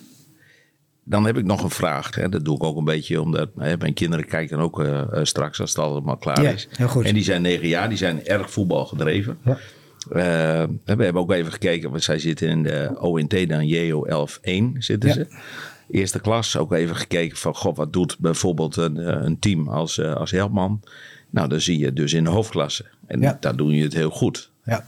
[1.09, 2.15] Dan heb ik nog een vraag.
[2.15, 2.29] Hè.
[2.29, 5.71] Dat doe ik ook een beetje omdat hè, mijn kinderen kijken ook uh, straks als
[5.71, 6.69] het allemaal klaar ja, is.
[6.71, 7.05] Heel goed.
[7.05, 9.39] En die zijn negen jaar, die zijn erg voetbal gedreven.
[9.45, 9.59] Ja.
[10.09, 10.15] Uh,
[10.85, 14.29] we hebben ook even gekeken, want zij zitten in de ONT dan JO
[14.75, 15.27] 11-1 zitten ze.
[15.91, 20.31] Eerste klas, ook even gekeken van, god, wat doet bijvoorbeeld een, een team als, als
[20.31, 20.81] Helpman?
[21.31, 22.85] Nou, dan zie je dus in de hoofdklasse.
[23.07, 23.37] En ja.
[23.41, 24.51] daar doen je het heel goed.
[24.65, 24.85] Ja.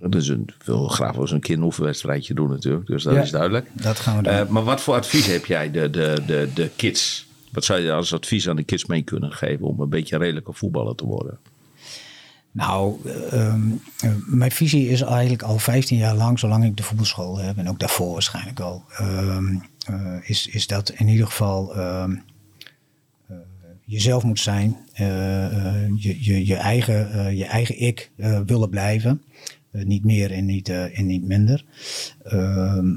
[0.00, 2.86] Dus een, wil graag wel eens een keer een doen natuurlijk.
[2.86, 3.70] Dus dat is duidelijk.
[3.72, 4.32] Dat gaan we doen.
[4.32, 7.26] Uh, maar wat voor advies heb jij de, de, de, de kids?
[7.52, 10.52] Wat zou je als advies aan de kids mee kunnen geven om een beetje redelijke
[10.52, 11.38] voetballer te worden?
[12.50, 12.96] Nou,
[13.32, 13.80] um,
[14.26, 17.78] mijn visie is eigenlijk al 15 jaar lang, zolang ik de voetbalschool heb, en ook
[17.78, 22.22] daarvoor waarschijnlijk al, um, uh, is, is dat in ieder geval um,
[23.30, 23.36] uh,
[23.84, 28.10] jezelf moet zijn, je, je, je, eigen, je eigen ik
[28.46, 29.22] willen blijven.
[29.78, 31.64] Eh, niet meer en niet, eh, en niet minder.
[32.22, 32.94] Ehm,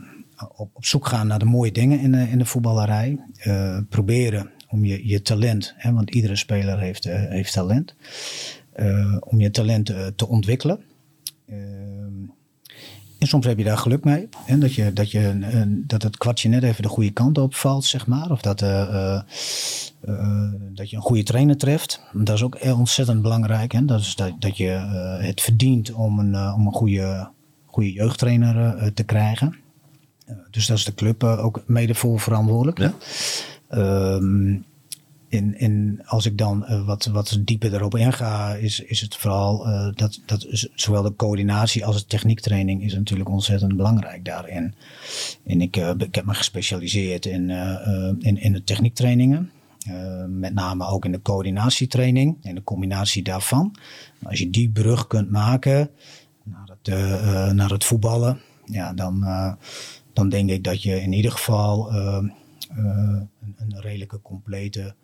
[0.55, 3.17] op, op zoek gaan naar de mooie dingen in de, in de voetballerij.
[3.37, 7.95] Eh, proberen om je, je talent, hè, want iedere speler heeft, heeft talent,
[9.19, 10.79] om je talent te ontwikkelen.
[13.21, 14.29] Ehm, en soms heb je daar geluk mee.
[14.45, 17.85] Hè, dat, je, dat, je, dat het kwartje net even de goede kant op valt,
[17.85, 18.31] zeg maar.
[18.31, 19.21] Of dat, uh,
[20.05, 22.01] uh, dat je een goede trainer treft.
[22.13, 23.71] Dat is ook ontzettend belangrijk.
[23.71, 23.85] Hè?
[23.85, 24.69] Dat is dat, dat je
[25.21, 27.29] het verdient om een, om een goede,
[27.65, 29.55] goede jeugdtrainer te krijgen.
[30.51, 32.77] dus dat is de club ook mede voor verantwoordelijk.
[32.77, 32.93] Ja.
[34.13, 34.65] Um,
[35.31, 39.67] en, en als ik dan uh, wat, wat dieper erop inga, is, is het vooral
[39.67, 44.73] uh, dat, dat zowel de coördinatie als de techniektraining is natuurlijk ontzettend belangrijk daarin.
[45.45, 47.49] En ik, uh, ik heb me gespecialiseerd in,
[48.19, 49.51] in, in de techniektrainingen.
[50.27, 53.75] met name ook in de coördinatietraining en de combinatie daarvan.
[54.23, 55.89] Als je die brug kunt maken
[56.43, 59.25] naar het, naar het voetballen, ja, dan,
[60.13, 62.33] dan denk ik dat je in ieder geval een,
[63.57, 64.95] een redelijke complete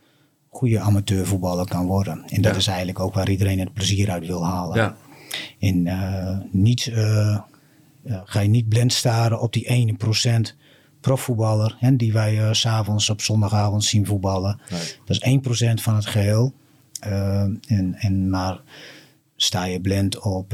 [0.57, 2.23] goede amateurvoetballer kan worden.
[2.27, 4.75] En dat is eigenlijk ook waar iedereen het plezier uit wil halen.
[4.75, 4.97] Ja.
[5.59, 6.97] En uh, niet, uh,
[8.03, 10.55] uh, ga je niet blind staren op die ene procent
[11.01, 14.59] profvoetballer hè, die wij s s'avonds op zondagavond zien voetballen.
[14.69, 14.95] Nee.
[15.05, 16.53] Dat is 1% van het geheel.
[16.99, 18.61] en, en maar
[19.35, 20.53] sta je blind op,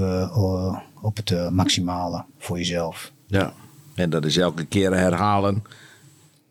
[1.02, 3.12] op het maximale voor jezelf.
[3.28, 3.54] Ja,
[3.96, 5.64] en dat is elke keer herhalen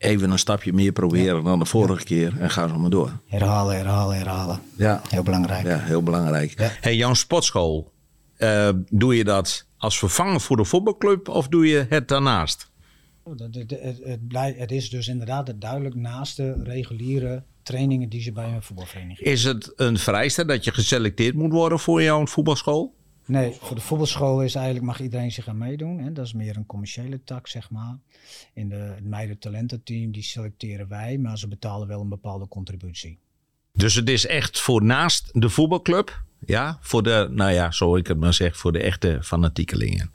[0.02, 3.10] even een stapje meer proberen dan de vorige keer en ga zo maar door.
[3.26, 4.60] Herhalen, herhalen, herhalen.
[4.76, 5.02] Ja.
[5.08, 5.66] Heel belangrijk.
[5.66, 6.58] Ja, heel belangrijk.
[6.58, 6.70] Ja.
[6.80, 7.92] Hey, jouw sportschool,
[8.38, 12.70] uh, doe je dat als vervanger voor de voetbalclub of doe je het daarnaast?
[13.22, 13.70] Oh, het, het,
[14.02, 19.28] het, het is dus inderdaad duidelijk naast de reguliere trainingen die ze bij een voetbalvereniging
[19.28, 22.94] Is het een vereiste dat je geselecteerd moet worden voor jouw voetbalschool?
[23.26, 25.98] Nee, voor de voetbalschool is eigenlijk mag iedereen zich aan meedoen.
[25.98, 26.12] Hè.
[26.12, 27.98] Dat is meer een commerciële tak, zeg maar.
[28.54, 33.18] In de, het meiden talententeam, die selecteren wij, maar ze betalen wel een bepaalde contributie.
[33.72, 38.06] Dus het is echt voor naast de voetbalclub, ja, voor de, nou ja, zo ik
[38.06, 40.10] het maar zeg, voor de echte fanatiekelingen.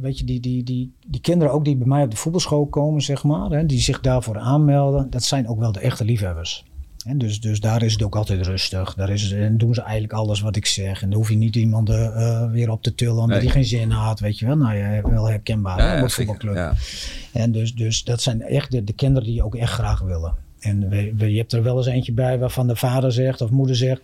[0.00, 3.02] Weet je, die, die, die, die kinderen ook die bij mij op de voetbalschool komen,
[3.02, 6.64] zeg maar, hè, die zich daarvoor aanmelden, dat zijn ook wel de echte liefhebbers.
[7.06, 8.94] En dus, dus daar is het ook altijd rustig.
[8.94, 11.02] Daar is, en doen ze eigenlijk alles wat ik zeg.
[11.02, 13.90] En dan hoef je niet iemand uh, weer op te tillen omdat hij geen zin
[13.90, 14.20] had.
[14.20, 16.54] Weet je wel, nou ja, wel herkenbaar ja, ja, voetbalclub.
[16.54, 16.74] Ja.
[17.32, 20.34] En dus, dus dat zijn echt de, de kinderen die je ook echt graag willen.
[20.58, 23.50] En we, we, je hebt er wel eens eentje bij waarvan de vader zegt of
[23.50, 24.02] moeder zegt...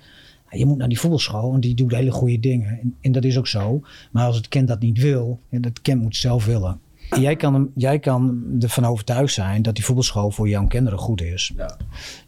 [0.50, 2.68] Je moet naar die voetbalschool, want die doet hele goede dingen.
[2.68, 3.82] En, en dat is ook zo.
[4.11, 6.80] Maar als het kind dat niet wil, en het kind moet zelf willen
[7.20, 11.52] jij kan, jij kan ervan overtuigd zijn dat die voetbalschool voor jouw kinderen goed is.
[11.56, 11.76] Ja.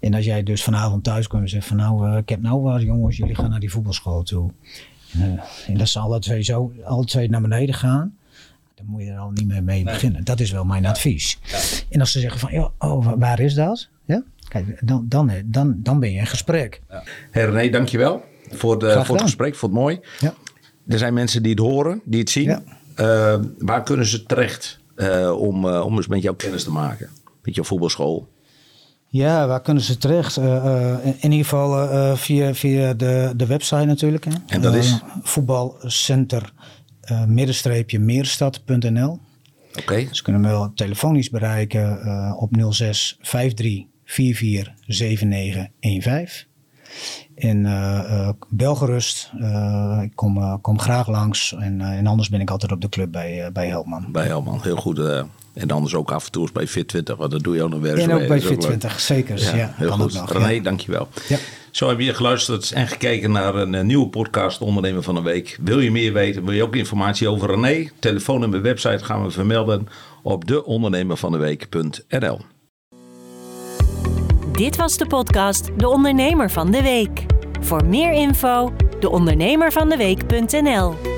[0.01, 2.61] En als jij dus vanavond thuis komt en zegt van nou, uh, ik heb nou
[2.61, 4.51] waar jongens, jullie gaan naar die voetbalschool toe.
[5.17, 5.23] Uh,
[5.67, 8.17] en dat ze alle twee zo, alle twee naar beneden gaan.
[8.75, 10.25] Dan moet je er al niet meer mee beginnen.
[10.25, 11.39] Dat is wel mijn advies.
[11.43, 11.59] Ja.
[11.91, 13.89] En als ze zeggen van, ja, oh, waar is dat?
[14.05, 14.23] Ja?
[14.49, 16.81] Kijk, dan, dan, dan, dan ben je in gesprek.
[16.89, 17.03] Ja.
[17.31, 19.55] Hey René, dankjewel voor, de, voor het gesprek.
[19.55, 20.01] Vond het mooi.
[20.21, 20.35] Ja.
[20.89, 22.63] Er zijn mensen die het horen, die het zien.
[22.95, 27.09] Eh, waar kunnen ze terecht eh, om, eh, om eens met jou kennis te maken?
[27.43, 28.33] Met jouw voetbalschool?
[29.09, 30.37] Ja, waar kunnen ze terecht?
[30.37, 34.25] in, ieder geval via, via de, de website natuurlijk.
[34.25, 34.31] Hè?
[34.47, 34.99] En dat is?
[35.23, 36.53] voetbalcenter
[37.27, 39.19] middenstreepje meerstad.nl
[39.79, 39.95] Oké.
[40.09, 45.67] Dus ze kunnen me wel telefonisch bereiken op 06 53 44 79
[46.03, 46.47] 15
[47.35, 49.31] in eh, eh, Belgerust.
[49.41, 51.55] Eh, ik kom, kom graag langs.
[51.59, 54.07] En, en, anders ben ik altijd op de club bij, bij Helman.
[54.13, 54.99] Bij Helman, heel goed.
[54.99, 57.99] En anders ook af en toe bij Fit20, want dat doe je ook nog weer.
[57.99, 59.41] En ook bij Fit20, zeker.
[59.41, 60.15] Ja, ja heel goed.
[60.15, 61.09] Nog, René, dankjewel.
[61.29, 61.39] Ja.
[61.71, 65.59] Zo heb je geluisterd en gekeken naar een nieuwe podcast Ondernemen van de Week.
[65.63, 67.91] Wil je meer weten, wil je ook informatie over René?
[67.99, 69.89] Telefoon en mijn website gaan we vermelden
[70.23, 72.41] op deondernemervandeweek.nl
[74.55, 77.27] dit was de podcast De Ondernemer van de Week.
[77.61, 81.14] Voor meer info, deondernemervandeweek.nl